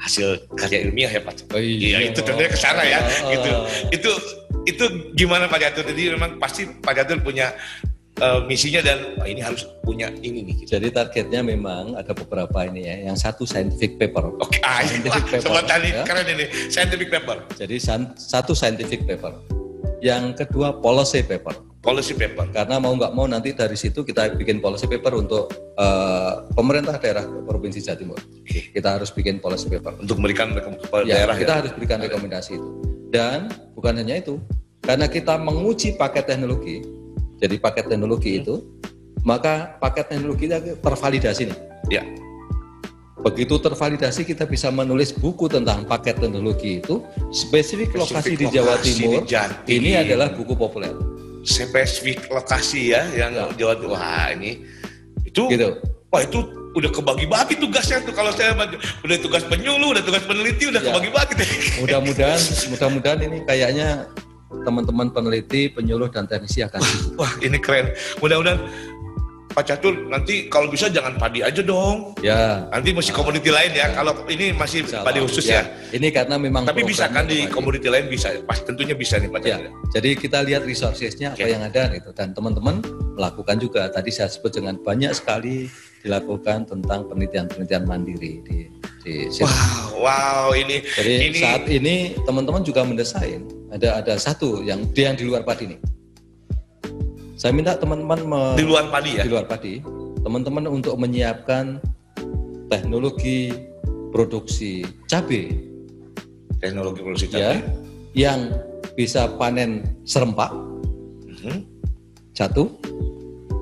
hasil 0.00 0.48
karya 0.56 0.88
ilmiah 0.88 1.10
ya 1.10 1.20
Pak. 1.24 1.48
Oh, 1.52 1.60
iya. 1.60 1.98
iya 2.00 2.12
itu 2.12 2.20
tentunya 2.20 2.50
ke 2.50 2.58
sana 2.58 2.82
ya. 2.84 3.00
Oh. 3.00 3.30
Gitu. 3.32 3.50
Itu 3.92 4.10
itu 4.66 4.84
gimana 5.14 5.46
Pak 5.46 5.58
Catur? 5.62 5.84
Jadi 5.88 6.02
memang 6.16 6.36
pasti 6.42 6.66
Pak 6.68 6.94
Catur 6.96 7.22
punya 7.22 7.54
uh, 8.20 8.44
misinya 8.44 8.80
dan 8.84 9.16
oh, 9.20 9.26
ini 9.26 9.40
harus 9.40 9.64
punya 9.84 10.12
ini 10.20 10.44
nih. 10.46 10.54
Gitu. 10.64 10.78
Jadi 10.78 10.92
targetnya 10.92 11.40
memang 11.46 11.96
ada 11.96 12.12
beberapa 12.12 12.66
ini 12.66 12.86
ya. 12.86 12.94
Yang 13.12 13.16
satu 13.24 13.42
scientific 13.48 13.96
paper. 13.96 14.36
Oke, 14.40 14.58
okay. 14.58 14.60
ah, 14.64 14.82
scientific 14.84 15.22
wah, 15.46 15.62
paper. 15.62 15.64
tadi 15.64 15.88
ya. 15.92 16.04
keren 16.04 16.26
ini 16.28 16.44
scientific 16.68 17.08
paper. 17.08 17.36
Jadi 17.56 17.76
satu 18.16 18.52
scientific 18.52 19.06
paper. 19.06 19.32
Yang 20.04 20.44
kedua 20.44 20.76
policy 20.82 21.24
paper. 21.24 21.56
Policy 21.86 22.18
paper. 22.18 22.50
Karena 22.50 22.82
mau 22.82 22.98
nggak 22.98 23.14
mau 23.14 23.30
nanti 23.30 23.54
dari 23.54 23.78
situ 23.78 24.02
kita 24.02 24.34
bikin 24.34 24.58
policy 24.58 24.90
paper 24.90 25.22
untuk 25.22 25.54
uh, 25.78 26.42
pemerintah 26.50 26.98
daerah 26.98 27.22
provinsi 27.22 27.78
Jawa 27.78 27.94
Timur. 27.94 28.18
Kita 28.42 28.98
harus 28.98 29.14
bikin 29.14 29.38
policy 29.38 29.70
paper. 29.70 30.02
Untuk 30.02 30.18
memberikan 30.18 30.50
kepada 30.50 31.06
ya, 31.06 31.22
daerah. 31.22 31.38
Kita 31.38 31.52
ya? 31.54 31.58
harus 31.62 31.70
berikan 31.78 32.02
rekomendasi 32.02 32.58
itu. 32.58 32.68
Dan 33.14 33.54
bukan 33.78 34.02
hanya 34.02 34.18
itu, 34.18 34.42
karena 34.82 35.06
kita 35.06 35.38
menguji 35.38 35.94
paket 35.94 36.26
teknologi, 36.26 36.82
jadi 37.38 37.54
paket 37.54 37.86
teknologi 37.86 38.34
hmm. 38.34 38.40
itu, 38.42 38.54
maka 39.22 39.78
paket 39.78 40.10
teknologi 40.10 40.50
itu 40.50 40.74
tervalidasi 40.82 41.54
nih. 41.54 41.58
Ya. 41.86 42.02
Begitu 43.22 43.62
tervalidasi 43.62 44.26
kita 44.26 44.42
bisa 44.42 44.74
menulis 44.74 45.14
buku 45.14 45.46
tentang 45.46 45.86
paket 45.86 46.18
teknologi 46.18 46.82
itu 46.82 47.02
spesifik, 47.30 47.94
spesifik 47.94 47.98
lokasi, 47.98 48.14
lokasi 48.14 48.32
di 48.34 48.46
Jawa 48.50 48.74
Timur. 48.82 49.22
Di 49.62 49.72
ini 49.78 49.94
adalah 49.94 50.34
buku 50.34 50.54
populer. 50.58 51.15
Spesifik 51.46 52.26
lokasi 52.28 52.90
ya 52.90 53.06
yang 53.14 53.32
ya. 53.32 53.44
Jawa. 53.54 53.74
Wah 53.86 54.34
ini 54.34 54.66
itu. 55.22 55.46
Gitu. 55.46 55.78
Wah 56.10 56.22
itu 56.22 56.42
udah 56.76 56.90
kebagi-bagi 56.92 57.56
tugasnya 57.56 58.04
tuh 58.04 58.12
kalau 58.12 58.28
saya 58.36 58.52
udah 59.00 59.18
tugas 59.24 59.42
penyuluh, 59.48 59.96
udah 59.96 60.04
tugas 60.04 60.22
peneliti, 60.28 60.68
udah 60.68 60.84
ya. 60.84 60.92
kebagi-bagi. 60.92 61.34
Mudah-mudahan, 61.82 62.40
mudah-mudahan 62.68 63.18
ini 63.24 63.38
kayaknya 63.48 64.04
teman-teman 64.46 65.08
peneliti, 65.08 65.72
penyuluh 65.72 66.12
dan 66.12 66.28
teknisi 66.28 66.60
akan 66.62 66.78
wah, 67.16 67.24
wah 67.24 67.32
ini 67.40 67.56
keren. 67.56 67.96
Mudah-mudahan 68.20 68.60
Pak 69.56 69.64
Catur 69.72 70.12
nanti 70.12 70.52
kalau 70.52 70.68
bisa 70.68 70.92
jangan 70.92 71.16
padi 71.16 71.40
aja 71.40 71.64
dong. 71.64 72.12
Ya. 72.20 72.68
Nanti 72.68 72.92
masih 72.92 73.16
komoditi 73.16 73.48
lain 73.48 73.72
ya. 73.72 73.88
Kalau 73.96 74.12
ini 74.28 74.52
masih 74.52 74.84
padi 74.84 75.24
khusus 75.24 75.48
ya. 75.48 75.64
ya. 75.64 75.96
Ini 75.96 76.12
karena 76.12 76.36
memang. 76.36 76.68
Tapi 76.68 76.84
bisa 76.84 77.08
kan 77.08 77.24
di 77.24 77.48
komoditi 77.48 77.88
lain 77.88 78.04
bisa. 78.12 78.36
Pas 78.44 78.60
tentunya 78.60 78.92
bisa 78.92 79.16
nih 79.16 79.32
Pak 79.32 79.40
ya. 79.48 79.56
Jadi 79.96 80.12
kita 80.12 80.44
lihat 80.44 80.68
resourcesnya 80.68 81.32
apa 81.32 81.48
yang 81.48 81.64
ada 81.64 81.88
itu 81.96 82.12
dan 82.12 82.36
teman-teman 82.36 82.84
melakukan 83.16 83.56
juga. 83.56 83.88
Tadi 83.88 84.12
saya 84.12 84.28
sebut 84.28 84.52
dengan 84.52 84.76
banyak 84.76 85.16
sekali 85.16 85.72
dilakukan 86.04 86.68
tentang 86.68 87.08
penelitian-penelitian 87.08 87.88
mandiri 87.88 88.44
di 88.44 88.68
di 89.00 89.32
sini. 89.32 89.48
Wow, 89.48 90.04
wow 90.04 90.46
ini. 90.52 90.84
Jadi 90.84 91.32
ini... 91.32 91.38
saat 91.40 91.64
ini 91.64 92.12
teman-teman 92.28 92.60
juga 92.60 92.84
mendesain 92.84 93.40
ada 93.72 94.04
ada 94.04 94.20
satu 94.20 94.60
yang 94.60 94.84
dia 94.92 95.08
yang 95.08 95.16
di 95.16 95.24
luar 95.24 95.48
padi 95.48 95.72
nih. 95.72 95.95
Saya 97.46 97.54
minta 97.54 97.78
teman-teman 97.78 98.18
di 98.58 98.66
luar 98.66 98.90
padi 98.90 99.22
ya. 99.22 99.22
Di 99.22 99.30
luar 99.30 99.46
padi, 99.46 99.78
teman-teman 100.26 100.66
untuk 100.66 100.98
menyiapkan 100.98 101.78
teknologi 102.66 103.54
produksi 104.10 104.82
cabai. 105.06 105.54
Teknologi 106.58 107.06
produksi 107.06 107.30
cabai. 107.30 107.62
Ya, 108.18 108.34
yang 108.34 108.50
bisa 108.98 109.30
panen 109.38 109.86
serempak. 110.02 110.50
Hmm. 111.46 111.62
Satu. 112.34 112.82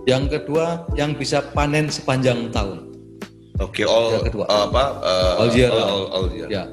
Yang 0.09 0.41
kedua, 0.41 0.89
yang 0.97 1.13
bisa 1.13 1.45
panen 1.53 1.93
sepanjang 1.93 2.49
tahun. 2.57 2.89
Oke, 3.61 3.85
okay, 3.85 3.85
all 3.85 4.17
yang 4.17 4.25
kedua. 4.25 4.49
Uh, 4.49 4.65
apa? 4.65 4.85
Uh, 5.05 5.33
all 5.45 5.51
year. 5.53 5.69
All, 5.69 5.85
all, 5.85 6.05
all 6.09 6.27
year. 6.33 6.49
Ya. 6.49 6.73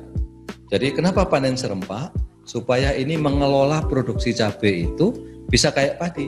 Jadi 0.72 0.96
kenapa 0.96 1.28
panen 1.28 1.60
serempak? 1.60 2.16
supaya 2.42 2.92
ini 2.98 3.16
mengelola 3.16 3.86
produksi 3.86 4.34
cabai 4.34 4.90
itu 4.90 5.14
bisa 5.48 5.70
kayak 5.70 6.02
padi. 6.02 6.28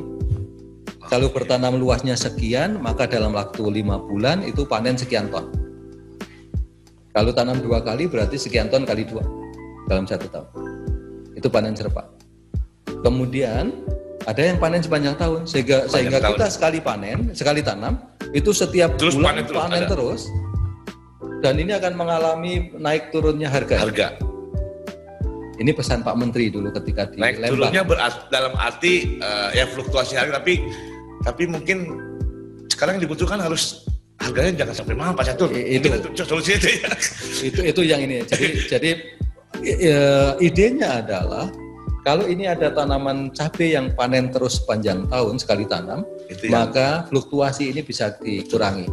Kalau 1.13 1.30
bertanam 1.30 1.78
luasnya 1.78 2.17
sekian, 2.17 2.82
maka 2.82 3.06
dalam 3.06 3.38
waktu 3.38 3.62
lima 3.69 4.02
bulan 4.02 4.41
itu 4.41 4.65
panen 4.65 4.97
sekian 4.97 5.30
ton. 5.30 5.45
Kalau 7.13 7.30
tanam 7.30 7.62
dua 7.62 7.86
kali 7.86 8.10
berarti 8.10 8.41
sekian 8.41 8.65
ton 8.73 8.82
kali 8.82 9.06
dua 9.06 9.21
dalam 9.86 10.10
satu 10.10 10.26
tahun. 10.26 10.49
Itu 11.38 11.54
panen 11.54 11.78
serba. 11.78 12.10
Kemudian 13.06 13.86
ada 14.26 14.41
yang 14.41 14.58
panen 14.58 14.82
sepanjang 14.82 15.13
tahun 15.13 15.45
sehingga 15.45 15.86
sepanjang 15.86 15.93
sehingga 15.93 16.17
tahun. 16.17 16.34
kita 16.34 16.47
sekali 16.49 16.80
panen, 16.82 17.17
sekali 17.38 17.62
tanam 17.62 17.93
itu 18.34 18.49
setiap 18.49 18.97
terus 18.97 19.13
bulan 19.13 19.38
panen 19.38 19.45
terus, 19.45 19.62
panen 19.62 19.84
terus 19.86 20.21
dan 21.45 21.62
ini 21.62 21.78
akan 21.78 21.93
mengalami 21.93 22.73
naik 22.73 23.13
turunnya 23.13 23.54
harga. 23.54 23.86
Harga. 23.86 24.17
Ini 25.62 25.78
pesan 25.78 26.02
Pak 26.02 26.17
Menteri 26.17 26.49
dulu 26.49 26.73
ketika 26.73 27.06
di 27.06 27.21
naik 27.21 27.38
Lembang. 27.38 27.69
turunnya 27.69 28.10
dalam 28.34 28.58
arti 28.58 29.21
uh, 29.21 29.54
ya 29.54 29.69
fluktuasi 29.69 30.17
harga 30.17 30.41
tapi 30.41 30.58
tapi 31.24 31.48
mungkin 31.48 31.98
sekarang 32.70 33.00
yang 33.00 33.04
dibutuhkan 33.08 33.40
harus 33.40 33.88
harganya 34.20 34.64
jangan 34.64 34.76
sampai 34.76 34.96
mahal 34.96 35.14
Pak 35.16 35.26
Catur. 35.34 35.50
Itu, 35.52 35.88
itu 35.88 36.24
solusi 36.24 36.56
itu 36.60 36.68
ya. 36.80 36.90
Itu 37.50 37.62
itu 37.64 37.82
yang 37.84 38.00
ini. 38.04 38.24
Jadi 38.24 38.48
jadi 38.72 38.92
e, 39.64 39.94
idenya 40.40 41.04
adalah 41.04 41.52
kalau 42.04 42.28
ini 42.28 42.48
ada 42.48 42.72
tanaman 42.72 43.32
cabai 43.32 43.76
yang 43.80 43.96
panen 43.96 44.28
terus 44.28 44.60
sepanjang 44.60 45.08
tahun 45.08 45.40
sekali 45.40 45.64
tanam, 45.64 46.04
itu 46.28 46.52
maka 46.52 47.08
fluktuasi 47.08 47.72
ini 47.72 47.80
bisa 47.80 48.20
dikurangi. 48.20 48.92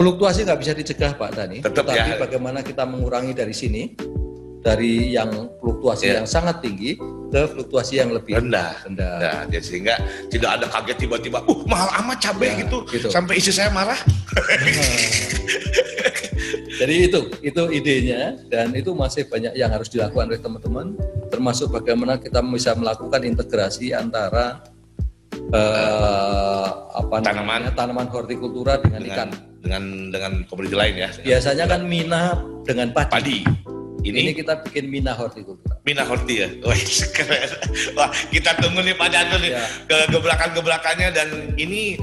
Fluktuasi 0.00 0.48
nggak 0.48 0.60
bisa 0.64 0.72
dicegah 0.72 1.12
Pak 1.12 1.30
Dani, 1.36 1.60
Tetap 1.60 1.84
tetapi 1.84 2.16
ya. 2.16 2.16
bagaimana 2.16 2.64
kita 2.64 2.88
mengurangi 2.88 3.36
dari 3.36 3.52
sini, 3.52 3.92
dari 4.62 5.14
yang 5.14 5.30
fluktuasi 5.62 6.10
ya. 6.10 6.14
yang 6.22 6.26
sangat 6.26 6.60
tinggi 6.60 6.98
ke 7.28 7.40
fluktuasi 7.54 8.00
yang 8.00 8.10
lebih 8.10 8.40
rendah. 8.40 8.74
rendah. 8.88 9.14
Nah, 9.20 9.42
ya, 9.52 9.60
sehingga 9.60 9.94
tidak 10.32 10.50
ada 10.60 10.66
kaget 10.66 10.96
tiba-tiba, 11.06 11.38
uh 11.44 11.60
mahal 11.68 11.88
amat 12.04 12.18
cabai 12.24 12.56
ya, 12.56 12.64
gitu. 12.64 12.78
gitu, 12.88 13.08
sampai 13.12 13.38
istri 13.38 13.52
saya 13.52 13.68
marah. 13.70 13.98
Jadi 16.78 17.10
itu, 17.10 17.20
itu 17.42 17.62
idenya 17.74 18.38
dan 18.46 18.70
itu 18.70 18.94
masih 18.94 19.26
banyak 19.26 19.50
yang 19.58 19.68
harus 19.74 19.90
dilakukan 19.90 20.30
oleh 20.30 20.40
teman-teman, 20.40 20.94
termasuk 21.26 21.74
bagaimana 21.74 22.16
kita 22.22 22.38
bisa 22.46 22.72
melakukan 22.78 23.26
integrasi 23.26 23.90
antara 23.90 24.62
uh, 25.50 26.66
apa 26.94 27.16
tanaman 27.18 27.66
namanya, 27.66 27.70
tanaman 27.74 28.06
hortikultura 28.06 28.78
dengan, 28.78 29.02
dengan 29.02 29.10
ikan 29.10 29.28
dengan 29.58 29.82
dengan 30.14 30.32
komoditi 30.46 30.76
lain 30.78 30.94
ya. 31.02 31.10
Biasanya 31.18 31.64
kan 31.66 31.80
mina 31.82 32.38
dengan 32.62 32.94
padi. 32.94 33.10
padi. 33.10 33.38
Ini, 34.08 34.18
ini 34.24 34.32
kita 34.32 34.64
bikin 34.64 34.88
mina 34.88 35.12
hortikultura. 35.12 35.76
Mina 35.84 36.02
horti 36.04 36.40
ya. 36.40 36.48
Wah, 36.64 36.76
keren. 37.16 37.50
Wah, 37.92 38.08
kita 38.32 38.56
tunggu 38.58 38.80
nih 38.80 38.96
Pak 38.96 39.08
Jantung 39.12 39.40
nih 39.44 39.52
ya. 39.52 39.64
ke 39.84 39.98
gebrakan-gebrakannya 40.16 41.08
dan 41.12 41.28
ini 41.60 42.00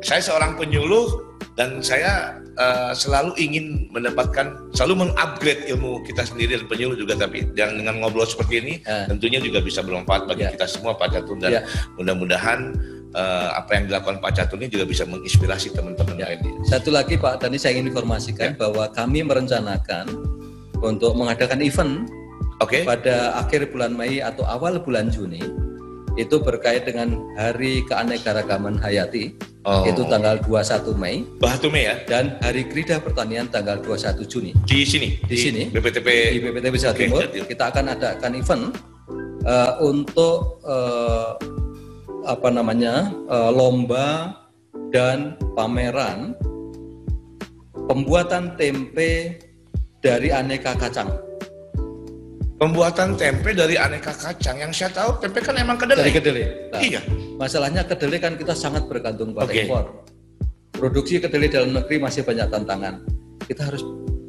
saya 0.00 0.22
seorang 0.22 0.56
penyuluh 0.56 1.30
dan 1.58 1.82
saya 1.84 2.40
uh, 2.56 2.92
selalu 2.96 3.36
ingin 3.36 3.90
mendapatkan 3.92 4.70
selalu 4.72 5.04
mengupgrade 5.04 5.66
ilmu 5.68 6.00
kita 6.08 6.24
sendiri 6.24 6.56
dan 6.56 6.64
penyuluh 6.70 6.96
juga 6.96 7.18
tapi 7.20 7.44
yang 7.58 7.76
dengan 7.76 8.00
ngobrol 8.00 8.24
seperti 8.24 8.64
ini 8.64 8.74
ya. 8.80 9.04
tentunya 9.10 9.42
juga 9.44 9.60
bisa 9.60 9.84
bermanfaat 9.84 10.24
bagi 10.24 10.48
ya. 10.48 10.56
kita 10.56 10.64
semua 10.64 10.96
Pak 10.96 11.12
Catur 11.12 11.36
dan 11.36 11.60
ya. 11.60 11.62
mudah-mudahan 12.00 12.72
uh, 13.12 13.48
apa 13.60 13.76
yang 13.76 13.84
dilakukan 13.90 14.22
Pak 14.22 14.32
Catur 14.36 14.56
ini 14.62 14.72
juga 14.72 14.88
bisa 14.88 15.04
menginspirasi 15.04 15.74
teman-teman 15.74 16.16
ya. 16.16 16.32
lain. 16.32 16.40
Satu 16.64 16.94
lagi 16.94 17.18
Pak, 17.18 17.42
tadi 17.42 17.56
saya 17.58 17.76
ingin 17.76 17.92
informasikan 17.92 18.54
ya. 18.54 18.58
bahwa 18.58 18.88
kami 18.90 19.20
merencanakan 19.26 20.06
untuk 20.80 21.16
mengadakan 21.16 21.60
event 21.60 22.08
okay. 22.60 22.84
pada 22.84 23.36
akhir 23.40 23.72
bulan 23.72 23.96
Mei 23.96 24.20
atau 24.20 24.44
awal 24.48 24.80
bulan 24.80 25.08
Juni 25.08 25.40
itu 26.18 26.36
berkait 26.42 26.84
dengan 26.84 27.16
Hari 27.38 27.86
Keanekaragaman 27.86 28.76
Hayati 28.82 29.32
oh. 29.64 29.86
itu 29.86 30.02
tanggal 30.10 30.42
21 30.42 30.92
Mei. 30.98 31.22
21 31.38 31.72
Mei 31.72 31.84
ya. 31.86 31.94
Dan 32.04 32.24
Hari 32.42 32.66
Krida 32.66 32.98
Pertanian 32.98 33.46
tanggal 33.46 33.78
21 33.80 34.26
Juni. 34.26 34.50
Di 34.66 34.82
sini. 34.84 35.16
Di, 35.24 35.32
di 35.32 35.36
sini. 35.38 35.62
BPTP. 35.70 36.08
Di 36.36 36.40
BPTP 36.42 36.74
Jawa 36.76 36.92
okay, 36.92 37.06
Timur 37.06 37.24
kita 37.30 37.64
akan 37.70 37.84
adakan 37.94 38.32
event 38.36 38.64
uh, 39.46 39.72
untuk 39.80 40.60
uh, 40.66 41.38
apa 42.28 42.48
namanya 42.52 43.08
uh, 43.30 43.48
lomba 43.48 44.36
dan 44.92 45.38
pameran 45.56 46.36
pembuatan 47.88 48.58
tempe 48.58 49.40
dari 50.00 50.32
aneka 50.32 50.72
kacang. 50.74 51.08
Pembuatan 52.60 53.16
tempe 53.16 53.56
dari 53.56 53.80
aneka 53.80 54.12
kacang. 54.12 54.60
Yang 54.60 54.84
saya 54.84 54.90
tahu 54.92 55.16
tempe 55.20 55.40
kan 55.40 55.56
emang 55.56 55.80
kedelai. 55.80 56.08
Dari 56.08 56.12
kedelai. 56.12 56.44
Nah, 56.72 56.80
iya. 56.84 57.00
Masalahnya 57.40 57.88
kedelai 57.88 58.20
kan 58.20 58.36
kita 58.36 58.52
sangat 58.52 58.84
bergantung 58.84 59.32
pada 59.32 59.48
okay. 59.48 59.64
impor. 59.64 60.04
Produksi 60.76 61.20
kedelai 61.20 61.48
dalam 61.48 61.72
negeri 61.72 61.96
masih 62.00 62.20
banyak 62.24 62.52
tantangan. 62.52 63.00
Kita 63.48 63.72
harus 63.72 63.80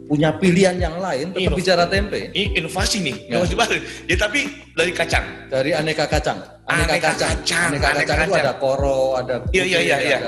punya 0.07 0.36
pilihan 0.36 0.75
yang 0.75 0.99
lain 0.99 1.31
tetap 1.31 1.55
bicara 1.55 1.84
tempe. 1.88 2.31
Ini 2.36 2.60
inovasi 2.60 2.99
nih, 2.99 3.15
ya. 3.31 3.39
inovasi 3.39 3.55
baru. 3.55 3.79
Ya 4.12 4.15
tapi 4.19 4.39
dari 4.75 4.91
kacang. 4.91 5.23
Dari 5.47 5.71
aneka 5.71 6.03
kacang. 6.07 6.39
Aneka, 6.67 6.99
aneka 6.99 7.12
kacang. 7.15 7.36
kacang. 7.39 7.67
Aneka, 7.71 7.88
aneka 7.88 8.03
kacang, 8.03 8.19
kacang 8.19 8.27
itu 8.27 8.36
ada 8.36 8.53
koro, 8.60 8.99
ada 9.15 9.36
iya, 9.55 9.63
iya, 9.63 9.79
iya, 9.79 9.97
iya. 10.03 10.19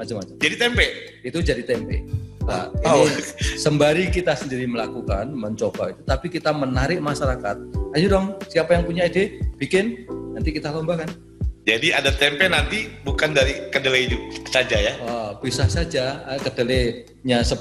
Macam-macam. 0.00 0.34
Jadi 0.40 0.56
tempe. 0.56 0.86
Itu 1.20 1.38
jadi 1.44 1.60
tempe. 1.60 2.00
Nah, 2.48 2.72
oh. 2.88 3.04
ini 3.04 3.20
sembari 3.60 4.08
kita 4.08 4.32
sendiri 4.32 4.64
melakukan, 4.64 5.30
mencoba 5.30 5.92
itu, 5.92 6.02
tapi 6.08 6.26
kita 6.32 6.50
menarik 6.50 6.98
masyarakat. 6.98 7.56
Ayo 7.94 8.06
dong, 8.08 8.40
siapa 8.48 8.74
yang 8.74 8.88
punya 8.88 9.06
ide, 9.06 9.38
bikin, 9.60 10.08
nanti 10.34 10.50
kita 10.50 10.72
lombakan. 10.72 11.06
Jadi 11.68 11.92
ada 11.92 12.08
tempe 12.10 12.48
nanti 12.48 12.88
bukan 13.04 13.36
dari 13.36 13.68
kedelai 13.68 14.08
saja 14.48 14.80
ya? 14.80 14.96
Oh, 15.04 15.30
bisa 15.38 15.68
saja 15.68 16.24
eh, 16.32 16.40
kedelainya 16.40 17.44
10% 17.44 17.54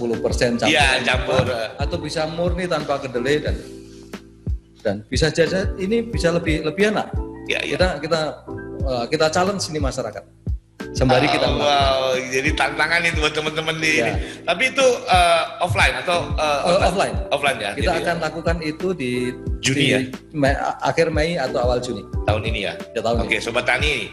campur. 0.57 0.71
Iya, 0.71 1.03
campur. 1.03 1.43
Atau 1.75 1.99
bisa 1.99 2.23
murni 2.31 2.65
tanpa 2.65 2.97
kedelai 3.03 3.43
dan 3.43 3.55
dan 4.79 4.95
bisa 5.11 5.27
saja 5.27 5.67
ini 5.75 5.99
bisa 5.99 6.31
lebih 6.31 6.63
lebih 6.63 6.95
enak. 6.95 7.11
Ya, 7.51 7.59
ya. 7.59 7.75
Kita 7.75 7.87
kita 7.99 8.21
eh, 8.87 9.05
kita 9.11 9.27
challenge 9.35 9.67
ini 9.67 9.83
masyarakat 9.83 10.38
sembari 10.93 11.27
kita 11.29 11.47
oh, 11.47 11.61
wow. 11.61 12.17
Jadi 12.17 12.49
tantangan 12.57 13.01
itu 13.05 13.17
buat 13.21 13.33
teman-teman 13.33 13.75
di 13.77 13.91
ya. 14.01 14.09
ini. 14.09 14.11
Tapi 14.45 14.63
itu 14.73 14.85
uh, 15.05 15.43
offline 15.61 15.95
atau 16.01 16.29
uh, 16.37 16.59
online? 16.65 16.85
offline. 16.89 17.15
Offline 17.29 17.57
ya 17.61 17.69
kita 17.77 17.91
akan 18.01 18.17
ya. 18.17 18.23
lakukan 18.29 18.57
itu 18.65 18.87
di 18.93 19.11
Juni 19.59 19.79
di 19.79 19.85
ya 19.93 19.99
Mei, 20.33 20.53
akhir 20.81 21.07
Mei 21.13 21.37
atau 21.37 21.59
awal 21.61 21.77
Juni. 21.81 22.01
Tahun 22.25 22.43
ini 22.45 22.59
ya, 22.65 22.73
ya 22.93 23.01
tahun 23.01 23.25
oke 23.25 23.37
sobat 23.41 23.65
tani 23.65 24.09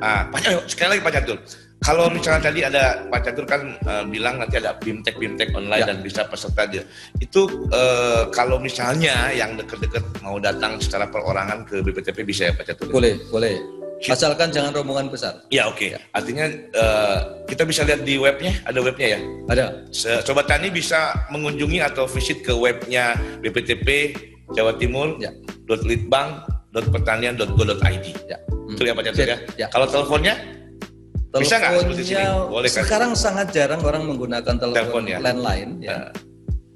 ah 0.00 0.28
Pak 0.32 0.68
sekali 0.72 0.96
lagi 0.96 1.02
Pak 1.04 1.12
Catur 1.12 1.38
kalau 1.84 2.08
misalnya 2.08 2.48
tadi 2.48 2.60
ada 2.64 3.04
Pak 3.12 3.20
Catur 3.28 3.44
kan 3.44 3.76
uh, 3.84 4.08
bilang 4.08 4.40
nanti 4.40 4.56
ada 4.56 4.72
bimtek 4.80 5.20
bimtek 5.20 5.52
online 5.52 5.84
ya. 5.84 5.88
dan 5.92 6.00
bisa 6.00 6.24
peserta 6.24 6.64
dia. 6.64 6.80
Itu 7.20 7.68
uh, 7.68 8.32
kalau 8.32 8.56
misalnya 8.56 9.28
yang 9.36 9.60
deket-deket 9.60 10.00
mau 10.24 10.40
datang 10.40 10.80
secara 10.80 11.04
perorangan 11.12 11.68
ke 11.68 11.84
BPTP 11.84 12.24
bisa 12.24 12.48
ya 12.48 12.52
Pak 12.56 12.72
Catur 12.72 12.88
boleh 12.88 13.20
boleh 13.28 13.83
Asalkan 14.12 14.52
jangan 14.52 14.76
rombongan 14.76 15.08
besar. 15.08 15.40
Ya 15.48 15.64
oke. 15.64 15.80
Okay. 15.80 15.96
Ya. 15.96 16.00
Artinya 16.12 16.44
uh, 16.76 17.40
kita 17.48 17.64
bisa 17.64 17.88
lihat 17.88 18.04
di 18.04 18.20
webnya, 18.20 18.52
ada 18.68 18.84
webnya 18.84 19.16
ya? 19.16 19.20
Ada. 19.48 19.88
Sobat 20.26 20.50
Tani 20.50 20.68
bisa 20.68 21.14
mengunjungi 21.32 21.80
atau 21.80 22.04
visit 22.04 22.44
ke 22.44 22.52
webnya 22.52 23.16
BPTP 23.40 24.12
Jawa 24.52 24.76
Timur. 24.76 25.16
Ya. 25.16 25.32
.litbang.pertanian.go.id. 25.64 28.06
Ya. 28.28 28.36
Hmm. 28.36 28.76
Itu 28.76 28.84
ya 28.84 28.92
Pak 28.92 29.08
Catur 29.08 29.24
ya? 29.24 29.40
ya. 29.56 29.72
Kalau 29.72 29.88
teleponnya? 29.88 30.36
Bisa 31.34 31.58
nggak 31.58 31.82
seperti 31.82 32.14
sini? 32.14 32.22
Boleh 32.46 32.70
kan? 32.70 32.78
Sekarang 32.84 33.16
sangat 33.16 33.50
jarang 33.50 33.82
orang 33.82 34.06
menggunakan 34.06 34.54
telepon, 34.60 34.76
telepon 34.76 35.08
ya? 35.08 35.18
landline. 35.18 35.80
Ya. 35.80 36.12
Uh 36.12 36.34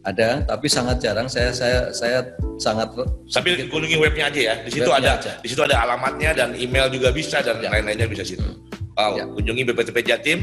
ada 0.08 0.28
tapi 0.48 0.66
sangat 0.70 1.04
jarang 1.04 1.28
saya 1.28 1.52
saya 1.52 1.92
saya 1.92 2.24
sangat 2.59 2.90
tapi 3.31 3.71
kunjungi 3.71 4.03
webnya 4.03 4.27
aja 4.29 4.40
ya. 4.53 4.55
Di 4.66 4.71
situ 4.75 4.90
ada 4.90 5.14
aja. 5.16 5.38
di 5.38 5.49
situ 5.49 5.62
ada 5.62 5.79
alamatnya 5.87 6.35
dan 6.35 6.59
email 6.59 6.90
juga 6.90 7.14
bisa 7.14 7.38
dan 7.40 7.62
ya. 7.62 7.71
lain-lainnya 7.71 8.11
bisa 8.11 8.27
situ. 8.27 8.42
Hmm. 8.42 8.59
wow 8.99 9.14
ya. 9.14 9.23
kunjungi 9.31 9.62
BPTP 9.71 10.03
Jatim 10.05 10.38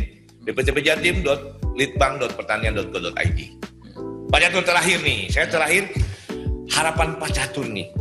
bptpjatim.litbang.pertanian.go.id 0.47 3.39
hmm. 3.39 4.31
Pak 4.31 4.39
Catur 4.41 4.63
terakhir 4.63 4.99
nih. 5.03 5.29
Saya 5.29 5.47
terakhir 5.51 5.83
harapan 6.71 7.19
Pak 7.19 7.31
Catur 7.35 7.67
nih. 7.67 7.91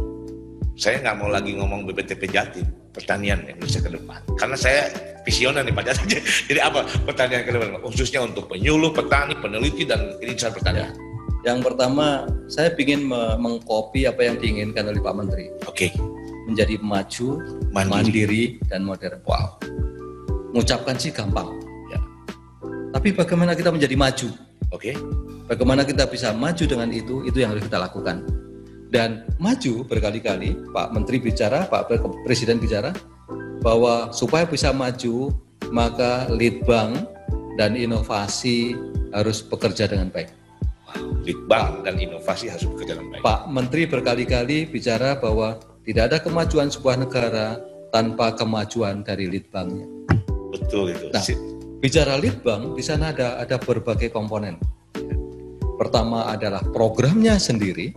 Saya 0.74 0.98
nggak 1.02 1.16
mau 1.18 1.30
lagi 1.30 1.54
ngomong 1.54 1.86
BPTP 1.90 2.26
Jatim 2.30 2.66
pertanian 2.94 3.42
Indonesia 3.50 3.82
ke 3.82 3.90
depan. 3.90 4.22
Karena 4.38 4.54
saya 4.54 4.94
visioner 5.26 5.66
nih 5.66 5.74
Pak 5.74 5.90
Catur 5.90 6.06
jadi 6.48 6.62
apa? 6.62 6.86
Pertanian 7.02 7.42
ke 7.42 7.50
depan. 7.50 7.82
Khususnya 7.82 8.22
untuk 8.22 8.46
penyuluh 8.46 8.94
petani 8.94 9.34
peneliti 9.34 9.82
dan 9.82 10.14
insan 10.22 10.54
pertanian. 10.54 10.94
ya 10.94 11.03
yang 11.44 11.60
pertama, 11.60 12.24
saya 12.48 12.72
ingin 12.72 13.04
mengkopi 13.36 14.08
apa 14.08 14.24
yang 14.24 14.40
diinginkan 14.40 14.88
oleh 14.88 15.00
Pak 15.04 15.14
Menteri. 15.14 15.52
Oke. 15.68 15.88
Okay. 15.88 15.90
Menjadi 16.48 16.80
maju, 16.80 17.40
mandiri. 17.72 17.92
mandiri, 17.92 18.44
dan 18.72 18.80
modern. 18.84 19.20
Wow. 19.28 19.60
Mengucapkan 20.56 20.96
sih 20.96 21.12
gampang. 21.12 21.52
Ya. 21.92 22.00
Tapi 22.96 23.12
bagaimana 23.12 23.52
kita 23.52 23.68
menjadi 23.68 23.92
maju? 23.92 24.28
Oke. 24.72 24.92
Okay. 24.92 24.94
Bagaimana 25.44 25.84
kita 25.84 26.08
bisa 26.08 26.32
maju 26.32 26.64
dengan 26.64 26.88
itu? 26.88 27.20
Itu 27.28 27.44
yang 27.44 27.52
harus 27.52 27.68
kita 27.68 27.76
lakukan. 27.76 28.24
Dan 28.88 29.28
maju 29.36 29.84
berkali-kali 29.84 30.56
Pak 30.72 30.96
Menteri 30.96 31.20
bicara, 31.20 31.68
Pak 31.68 31.92
Presiden 32.24 32.56
bicara 32.56 32.96
bahwa 33.60 34.12
supaya 34.12 34.48
bisa 34.48 34.72
maju 34.72 35.32
maka 35.72 36.28
lead 36.32 36.64
bank 36.64 37.04
dan 37.60 37.76
inovasi 37.76 38.76
harus 39.12 39.44
bekerja 39.44 39.88
dengan 39.88 40.08
baik. 40.08 40.43
Lead 41.24 41.40
bank 41.48 41.88
dan 41.88 41.96
inovasi 41.96 42.52
harus 42.52 42.68
bekerja 42.68 43.00
dengan 43.00 43.16
baik. 43.16 43.22
Pak 43.24 43.40
Menteri 43.48 43.82
berkali-kali 43.88 44.68
bicara 44.68 45.16
bahwa 45.16 45.56
tidak 45.84 46.12
ada 46.12 46.18
kemajuan 46.20 46.68
sebuah 46.68 47.00
negara 47.00 47.56
tanpa 47.92 48.36
kemajuan 48.36 49.00
dari 49.04 49.28
lead 49.28 49.48
banknya. 49.48 49.88
Betul 50.52 50.92
itu. 50.92 51.08
Nah, 51.14 51.22
bicara 51.80 52.20
lead 52.20 52.40
bank 52.44 52.74
di 52.74 52.82
sana 52.82 53.12
ada 53.14 53.38
ada 53.38 53.56
berbagai 53.56 54.10
komponen. 54.10 54.60
Pertama 55.80 56.28
adalah 56.30 56.60
programnya 56.72 57.40
sendiri, 57.40 57.94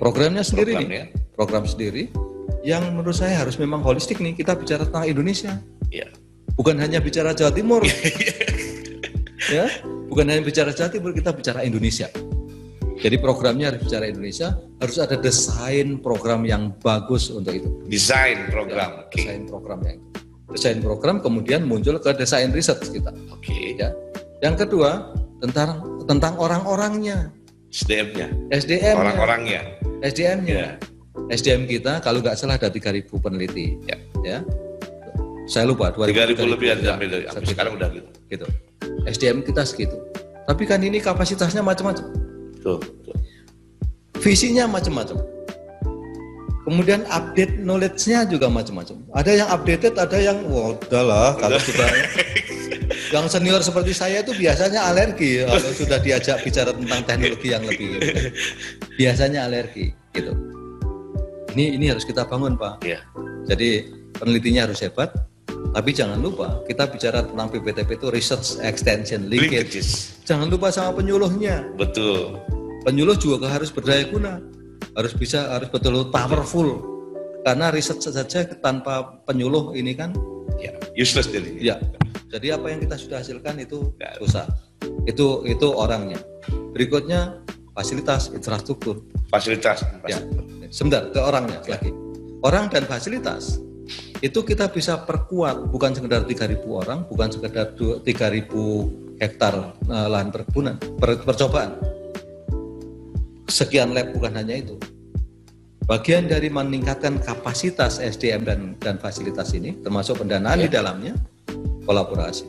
programnya 0.00 0.42
sendiri 0.42 0.74
program, 0.78 0.90
nih, 0.90 0.98
ya. 0.98 1.06
program 1.34 1.64
sendiri 1.66 2.02
yang 2.64 2.82
menurut 2.94 3.18
saya 3.18 3.44
harus 3.44 3.60
memang 3.60 3.84
holistik 3.84 4.18
nih. 4.18 4.34
Kita 4.34 4.56
bicara 4.58 4.88
tentang 4.88 5.04
Indonesia, 5.04 5.58
ya. 5.92 6.08
bukan 6.56 6.80
hanya 6.80 6.98
bicara 6.98 7.34
Jawa 7.36 7.50
Timur, 7.52 7.82
ya, 9.56 9.66
bukan 10.08 10.24
hanya 10.26 10.42
bicara 10.42 10.70
Jawa 10.72 10.90
Timur, 10.90 11.10
kita 11.12 11.30
bicara 11.34 11.66
Indonesia. 11.66 12.08
Jadi 13.04 13.20
programnya 13.20 13.68
harus 13.68 13.84
bicara 13.84 14.08
Indonesia, 14.08 14.56
harus 14.80 14.96
ada 14.96 15.20
desain 15.20 16.00
program 16.00 16.48
yang 16.48 16.72
bagus 16.80 17.28
untuk 17.28 17.52
itu. 17.52 17.68
Desain 17.84 18.48
program, 18.48 19.04
ya, 19.04 19.04
desain 19.12 19.44
program 19.44 19.78
yang 19.84 20.00
desain 20.54 20.78
program 20.80 21.18
kemudian 21.20 21.66
muncul 21.68 22.00
ke 22.00 22.16
desain 22.16 22.48
riset 22.48 22.80
kita. 22.80 23.12
Oke. 23.28 23.52
Okay. 23.52 23.76
Ya. 23.76 23.92
Yang 24.40 24.64
kedua 24.64 25.12
tentang 25.44 25.84
tentang 26.08 26.32
orang-orangnya. 26.40 27.28
SDM-nya. 27.74 28.32
SDM. 28.54 28.96
Orang-orangnya. 28.96 29.60
SDM-nya. 30.00 30.54
Ya. 30.54 30.68
SDM 31.28 31.68
kita 31.68 32.00
kalau 32.00 32.24
nggak 32.24 32.40
salah 32.40 32.56
ada 32.56 32.72
3.000 32.72 33.04
peneliti. 33.20 33.76
Ya. 33.84 34.00
ya. 34.24 34.38
Saya 35.44 35.68
lupa 35.68 35.92
2.000 35.92 36.40
lebih 36.40 36.72
ada 36.72 36.96
sampai, 36.96 37.28
sampai 37.28 37.50
sekarang 37.52 37.72
udah 37.76 37.88
gitu. 37.92 38.08
gitu. 38.32 38.46
SDM 39.04 39.44
kita 39.44 39.60
segitu. 39.66 40.00
Tapi 40.48 40.62
kan 40.64 40.80
ini 40.80 41.04
kapasitasnya 41.04 41.60
macam-macam. 41.60 42.23
Tuh, 42.64 42.80
Visinya 44.24 44.64
macam-macam. 44.64 45.20
Kemudian 46.64 47.04
update 47.12 47.60
knowledge-nya 47.60 48.24
juga 48.24 48.48
macam-macam. 48.48 48.96
Ada 49.12 49.30
yang 49.36 49.48
updated, 49.52 50.00
ada 50.00 50.16
yang 50.16 50.48
wah 50.48 50.72
udahlah 50.72 51.36
kalau 51.36 51.60
sudah 51.60 51.84
yang 53.14 53.30
senior 53.30 53.60
seperti 53.62 53.92
saya 53.94 54.26
itu 54.26 54.34
biasanya 54.34 54.90
alergi 54.90 55.46
kalau 55.46 55.70
sudah 55.70 55.98
diajak 56.02 56.42
bicara 56.42 56.74
tentang 56.74 57.00
teknologi 57.06 57.48
yang 57.54 57.62
lebih 57.62 58.00
gitu. 58.00 58.10
biasanya 58.98 59.46
alergi 59.46 59.94
gitu 60.10 60.34
ini 61.54 61.78
ini 61.78 61.86
harus 61.94 62.02
kita 62.02 62.26
bangun 62.26 62.58
pak 62.58 62.82
ya. 62.82 62.98
jadi 63.46 63.86
penelitinya 64.18 64.66
harus 64.66 64.82
hebat 64.82 65.14
tapi 65.72 65.90
jangan 65.96 66.20
lupa 66.20 66.60
kita 66.68 66.90
bicara 66.90 67.24
tentang 67.24 67.48
PPTP 67.48 67.96
itu 67.96 68.06
research 68.12 68.60
extension 68.60 69.30
linkage 69.30 69.72
Linkages. 69.72 70.20
jangan 70.28 70.50
lupa 70.50 70.68
sama 70.68 71.00
penyuluhnya 71.00 71.64
betul 71.78 72.36
penyuluh 72.84 73.16
juga 73.16 73.48
harus 73.48 73.72
berdaya 73.72 74.04
guna 74.10 74.42
harus 74.98 75.16
bisa 75.16 75.54
harus 75.56 75.72
betul 75.72 76.10
powerful 76.12 76.82
karena 77.46 77.72
riset 77.72 78.02
saja 78.02 78.44
tanpa 78.60 79.24
penyuluh 79.24 79.72
ini 79.72 79.96
kan 79.96 80.12
ya 80.60 80.74
useless 80.98 81.28
jadi 81.32 81.50
ya 81.60 81.76
jadi 82.34 82.58
apa 82.58 82.66
yang 82.66 82.82
kita 82.82 82.98
sudah 82.98 83.22
hasilkan 83.22 83.62
itu 83.62 83.94
susah. 84.18 84.50
Itu 85.06 85.46
itu 85.46 85.70
orangnya. 85.70 86.18
Berikutnya 86.74 87.38
fasilitas 87.78 88.34
infrastruktur. 88.34 89.06
Fasilitas. 89.30 89.86
Ya. 90.10 90.18
Sebentar 90.74 91.14
ke 91.14 91.20
orangnya 91.22 91.62
ya. 91.62 91.78
lagi. 91.78 91.94
Orang 92.42 92.74
dan 92.74 92.90
fasilitas 92.90 93.62
itu 94.24 94.40
kita 94.40 94.72
bisa 94.72 95.04
perkuat 95.04 95.68
bukan 95.68 95.92
sekedar 95.92 96.24
3.000 96.24 96.64
orang, 96.64 97.04
bukan 97.04 97.28
sekedar 97.28 97.76
3.000 97.76 98.08
hektar 99.20 99.76
uh, 99.84 100.08
lahan 100.08 100.32
perkebunan, 100.32 100.80
per, 100.96 101.20
percobaan. 101.20 101.76
Sekian 103.44 103.92
lab 103.92 104.16
bukan 104.16 104.32
hanya 104.32 104.56
itu. 104.56 104.80
Bagian 105.84 106.24
dari 106.24 106.48
meningkatkan 106.48 107.20
kapasitas 107.20 108.00
SDM 108.00 108.48
dan 108.48 108.60
dan 108.80 108.96
fasilitas 108.96 109.52
ini, 109.52 109.76
termasuk 109.84 110.24
pendanaan 110.24 110.56
ya. 110.56 110.64
di 110.64 110.68
dalamnya, 110.72 111.12
kolaborasi. 111.84 112.48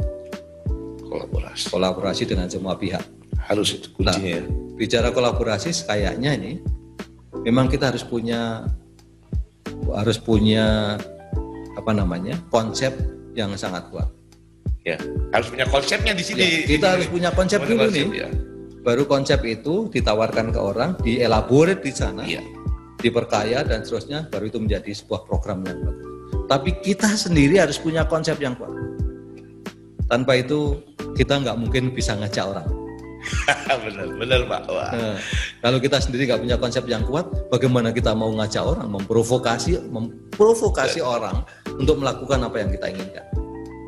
Kolaborasi. 1.04 1.68
Kolaborasi 1.68 2.24
dengan 2.24 2.48
semua 2.48 2.80
pihak. 2.80 3.04
Harus 3.36 3.76
itu 3.76 3.92
kuncinya. 3.92 4.16
Nah, 4.16 4.48
ya. 4.48 4.80
bicara 4.80 5.12
kolaborasi 5.12 5.76
kayaknya 5.84 6.32
ini 6.40 6.64
memang 7.44 7.68
kita 7.68 7.92
harus 7.92 8.08
punya 8.08 8.64
harus 9.92 10.16
punya 10.16 10.96
apa 11.76 11.92
namanya 11.92 12.40
konsep 12.50 12.96
yang 13.36 13.52
sangat 13.60 13.88
kuat. 13.92 14.08
Ya, 14.86 15.02
harus 15.34 15.50
punya 15.50 15.66
konsepnya 15.66 16.14
di 16.14 16.24
sini. 16.24 16.42
Ya, 16.42 16.50
kita 16.78 16.88
harus 16.98 17.08
punya 17.10 17.30
konsep 17.34 17.60
dulu 17.66 17.90
konsep, 17.90 18.06
nih. 18.06 18.08
Ya. 18.26 18.30
Baru 18.86 19.04
konsep 19.10 19.42
itu 19.44 19.90
ditawarkan 19.90 20.54
ke 20.54 20.60
orang, 20.62 20.94
dielaborate 21.02 21.82
di 21.82 21.90
sana, 21.90 22.22
ya. 22.22 22.42
diperkaya 23.02 23.66
dan 23.66 23.82
seterusnya, 23.82 24.30
baru 24.30 24.46
itu 24.46 24.62
menjadi 24.62 24.94
sebuah 24.94 25.26
program 25.26 25.66
yang 25.66 25.82
bagus. 25.82 26.06
Tapi 26.46 26.70
kita 26.86 27.10
sendiri 27.18 27.58
harus 27.58 27.82
punya 27.82 28.06
konsep 28.06 28.38
yang 28.38 28.54
kuat. 28.54 28.70
Tanpa 30.06 30.38
itu 30.38 30.78
kita 31.18 31.42
nggak 31.42 31.58
mungkin 31.58 31.90
bisa 31.90 32.14
ngajak 32.14 32.46
orang. 32.46 32.70
benar, 33.90 34.08
benar 34.22 34.42
Pak. 34.46 34.62
Wah. 34.70 34.92
Nah, 34.94 35.18
kalau 35.66 35.82
kita 35.82 35.98
sendiri 35.98 36.30
nggak 36.30 36.46
punya 36.46 36.58
konsep 36.62 36.86
yang 36.86 37.02
kuat, 37.10 37.26
bagaimana 37.50 37.90
kita 37.90 38.14
mau 38.14 38.30
ngajak 38.38 38.62
orang, 38.62 38.86
memprovokasi, 38.86 39.82
memprovokasi 39.90 41.02
ya. 41.02 41.10
orang 41.10 41.42
untuk 41.80 42.00
melakukan 42.00 42.40
apa 42.44 42.56
yang 42.62 42.70
kita 42.72 42.88
inginkan. 42.92 43.26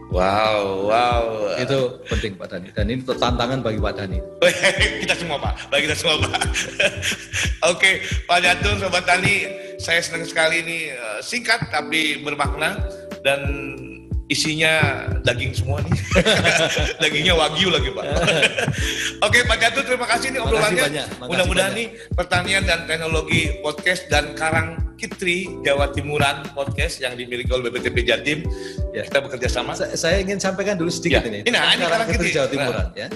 Wow, 0.08 0.88
wow. 0.88 1.24
Itu 1.60 2.00
penting 2.08 2.40
Pak 2.40 2.48
Dani. 2.50 2.68
Dan 2.72 2.90
ini 2.90 3.04
tantangan 3.04 3.60
bagi 3.60 3.78
Pak 3.78 3.94
Dani. 4.02 4.18
kita 5.04 5.14
semua 5.14 5.38
Pak, 5.38 5.68
bagi 5.68 5.86
kita 5.86 5.96
semua 6.00 6.16
Pak. 6.26 6.42
Oke, 7.76 8.02
Pak 8.24 8.40
Jatuh, 8.40 8.74
Sobat 8.82 9.04
Dani, 9.04 9.36
saya 9.78 10.00
senang 10.00 10.24
sekali 10.24 10.64
ini 10.64 10.80
eh, 10.90 11.20
singkat 11.20 11.70
tapi 11.70 12.24
bermakna 12.24 12.80
dan 13.22 13.42
isinya 14.28 15.08
daging 15.24 15.56
semua 15.56 15.80
nih. 15.84 15.96
Dagingnya 17.02 17.34
wagyu 17.36 17.72
lagi 17.72 17.90
Pak. 17.96 18.04
Oke 19.28 19.40
Pak 19.48 19.58
Jatuh 19.60 19.84
terima 19.88 20.06
kasih 20.08 20.36
nih 20.36 20.40
obrolannya. 20.44 21.04
Mudah-mudahan 21.24 21.74
nih 21.76 21.88
pertanian 22.12 22.64
dan 22.68 22.84
teknologi 22.84 23.56
podcast 23.64 24.12
dan 24.12 24.36
Karang 24.36 24.96
Kitri 25.00 25.48
Jawa 25.64 25.96
Timuran 25.96 26.44
podcast 26.52 27.00
yang 27.00 27.16
dimiliki 27.16 27.48
oleh 27.56 27.72
BPTP 27.72 28.04
Jatim. 28.04 28.40
Ya. 28.92 29.08
Kita 29.08 29.24
bekerja 29.24 29.48
sama. 29.48 29.80
Saya, 29.80 29.96
saya 29.96 30.20
ingin 30.20 30.44
sampaikan 30.44 30.76
dulu 30.76 30.92
sedikit 30.92 31.24
ya. 31.24 31.32
ini. 31.32 31.40
Ini, 31.48 31.52
nah, 31.56 31.72
ini 31.72 31.88
Karang, 31.88 31.92
Karang 32.04 32.08
Kitri 32.12 32.30
Jawa 32.36 32.48
Timuran 32.52 32.88
nah. 32.92 33.00
ya. 33.00 33.10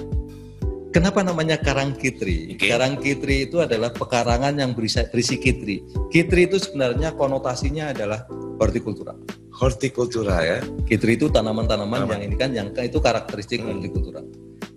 Kenapa 0.91 1.19
namanya 1.24 1.56
Karang 1.60 1.95
Kitri? 1.95 2.56
Okay. 2.56 2.71
Karang 2.71 3.00
Kitri 3.00 3.47
itu 3.47 3.60
adalah 3.63 3.91
pekarangan 3.95 4.56
yang 4.60 4.76
berisi, 4.76 5.00
berisi 5.08 5.39
kitri. 5.39 5.84
Kitri 6.12 6.52
itu 6.52 6.60
sebenarnya 6.60 7.15
konotasinya 7.15 7.95
adalah 7.95 8.28
hortikultura 8.60 9.15
hortikultura 9.62 10.41
ya. 10.41 10.58
Kitri 10.89 11.13
itu 11.13 11.30
tanaman-tanaman 11.30 12.10
yang 12.10 12.21
ini 12.26 12.36
kan 12.36 12.50
yang 12.50 12.74
itu 12.74 12.97
karakteristik 12.97 13.62
hmm. 13.62 13.69
hortikultura. 13.78 14.21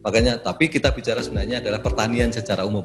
Makanya 0.05 0.45
tapi 0.45 0.69
kita 0.69 0.93
bicara 0.93 1.25
sebenarnya 1.25 1.65
adalah 1.65 1.81
pertanian 1.81 2.29
secara 2.29 2.69
umum. 2.69 2.85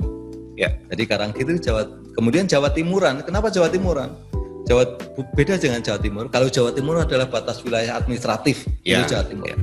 Ya. 0.55 0.71
Jadi 0.87 1.03
Karang 1.03 1.35
Kitri 1.35 1.59
Jawa 1.59 1.83
kemudian 2.15 2.47
Jawa 2.47 2.71
Timuran. 2.71 3.19
Kenapa 3.27 3.51
Jawa 3.51 3.67
Timuran? 3.67 4.15
Jawa 4.63 4.95
beda 5.35 5.59
dengan 5.59 5.83
Jawa 5.83 5.99
Timur. 5.99 6.25
Kalau 6.31 6.47
Jawa 6.47 6.71
Timur 6.71 6.95
adalah 7.03 7.27
batas 7.27 7.59
wilayah 7.65 7.99
administratif 7.99 8.63
ya. 8.87 9.03
itu 9.03 9.11
Jawa 9.11 9.23
Timur. 9.27 9.47
Ya. 9.51 9.57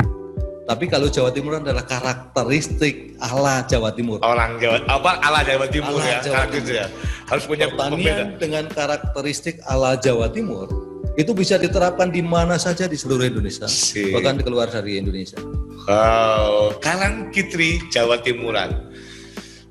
Tapi 0.67 0.85
kalau 0.91 1.07
Jawa 1.07 1.31
Timur 1.31 1.63
adalah 1.63 1.87
karakteristik 1.87 3.15
ala 3.23 3.63
Jawa 3.71 3.95
Timur. 3.95 4.19
Orang 4.21 4.59
Jawa 4.59 4.83
apa 4.91 5.23
ala 5.23 5.41
Jawa 5.47 5.71
Timur 5.71 6.01
ala 6.03 6.11
ya. 6.11 6.19
Jawa 6.27 6.45
Timur. 6.51 6.75
ya. 6.75 6.87
Harus 7.31 7.45
punya 7.49 7.67
pertanian 7.71 8.35
dengan 8.37 8.65
karakteristik 8.69 9.63
ala 9.65 9.95
Jawa 9.97 10.27
Timur 10.29 10.86
itu 11.17 11.33
bisa 11.33 11.57
diterapkan 11.57 12.13
di 12.13 12.21
mana 12.21 12.61
saja 12.61 12.85
di 12.85 12.95
seluruh 12.95 13.25
Indonesia, 13.25 13.65
si. 13.65 14.13
bahkan 14.13 14.37
keluar 14.37 14.69
dari 14.69 15.01
Indonesia. 15.01 15.41
Wow, 15.89 16.77
Karang 16.85 17.33
Kitri 17.33 17.81
Jawa 17.89 18.21
Timuran. 18.21 18.93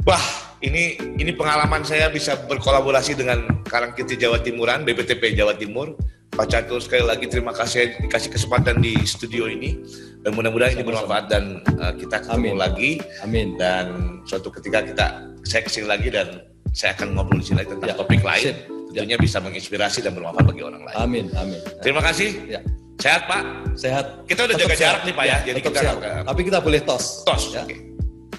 Wah, 0.10 0.22
ini 0.66 0.98
ini 1.22 1.32
pengalaman 1.38 1.86
saya 1.86 2.10
bisa 2.10 2.34
berkolaborasi 2.50 3.14
dengan 3.14 3.62
Karang 3.70 3.94
Kitri 3.94 4.18
Jawa 4.18 4.42
Timuran, 4.42 4.82
BPTP 4.84 5.38
Jawa 5.38 5.54
Timur. 5.54 5.94
Pak 6.36 6.52
Catur 6.52 6.84
sekali 6.84 7.08
lagi 7.08 7.32
terima 7.32 7.56
kasih 7.56 7.96
dikasih 7.96 8.28
kesempatan 8.28 8.84
di 8.84 9.08
studio 9.08 9.48
ini 9.48 9.80
dan 10.20 10.36
mudah-mudahan 10.36 10.76
ini 10.76 10.84
bermanfaat 10.84 11.32
dan 11.32 11.64
uh, 11.80 11.96
kita 11.96 12.28
ketemu 12.28 12.52
Amin. 12.52 12.56
lagi. 12.60 12.92
Amin. 13.24 13.48
Dan 13.56 14.20
suatu 14.28 14.52
ketika 14.52 14.84
kita 14.84 15.32
saya 15.48 15.64
ke 15.64 15.72
sini 15.72 15.88
lagi 15.88 16.12
dan 16.12 16.44
saya 16.76 16.92
akan 16.92 17.16
ngobrol 17.16 17.40
di 17.40 17.48
sini 17.48 17.64
tentang 17.64 17.88
ya. 17.88 17.96
topik 17.96 18.20
lain. 18.20 18.52
Sip 18.52 18.75
tentunya 18.96 19.20
bisa 19.20 19.44
menginspirasi 19.44 20.00
dan 20.00 20.16
bermanfaat 20.16 20.48
bagi 20.48 20.64
orang 20.64 20.82
lain. 20.88 20.96
Amin, 20.96 21.26
amin. 21.36 21.60
Terima 21.84 22.00
kasih. 22.00 22.32
Ya. 22.48 22.64
Sehat 22.96 23.28
Pak. 23.28 23.44
Sehat. 23.76 24.24
Kita 24.24 24.48
udah 24.48 24.56
Tetap 24.56 24.72
jaga 24.72 24.76
sehat. 24.80 24.84
jarak 24.88 25.02
nih 25.04 25.14
Pak 25.14 25.26
ya. 25.28 25.32
ya 25.36 25.38
Jadi 25.52 25.60
kita 25.60 25.78
sehat. 25.84 25.96
Tapi 26.24 26.42
kita 26.48 26.60
boleh 26.64 26.80
tos. 26.88 27.28
Tos. 27.28 27.44
Ya. 27.52 27.68
Oke. 27.68 27.76
Okay. 27.76 27.80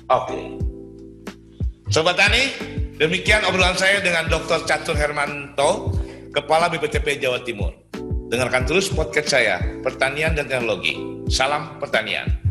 Okay. 0.09 0.45
Sobat 1.93 2.19
Tani, 2.19 2.43
Demikian 2.97 3.45
obrolan 3.45 3.77
saya 3.77 4.01
dengan 4.01 4.25
Dr. 4.25 4.65
Catur 4.65 4.97
Hermanto, 4.97 5.93
Kepala 6.33 6.73
BPTP 6.73 7.21
Jawa 7.21 7.45
Timur. 7.45 7.77
Dengarkan 8.33 8.65
terus 8.65 8.89
podcast 8.89 9.37
saya, 9.37 9.61
Pertanian 9.85 10.33
dan 10.33 10.49
Teknologi. 10.49 10.97
Salam 11.29 11.77
Pertanian. 11.77 12.46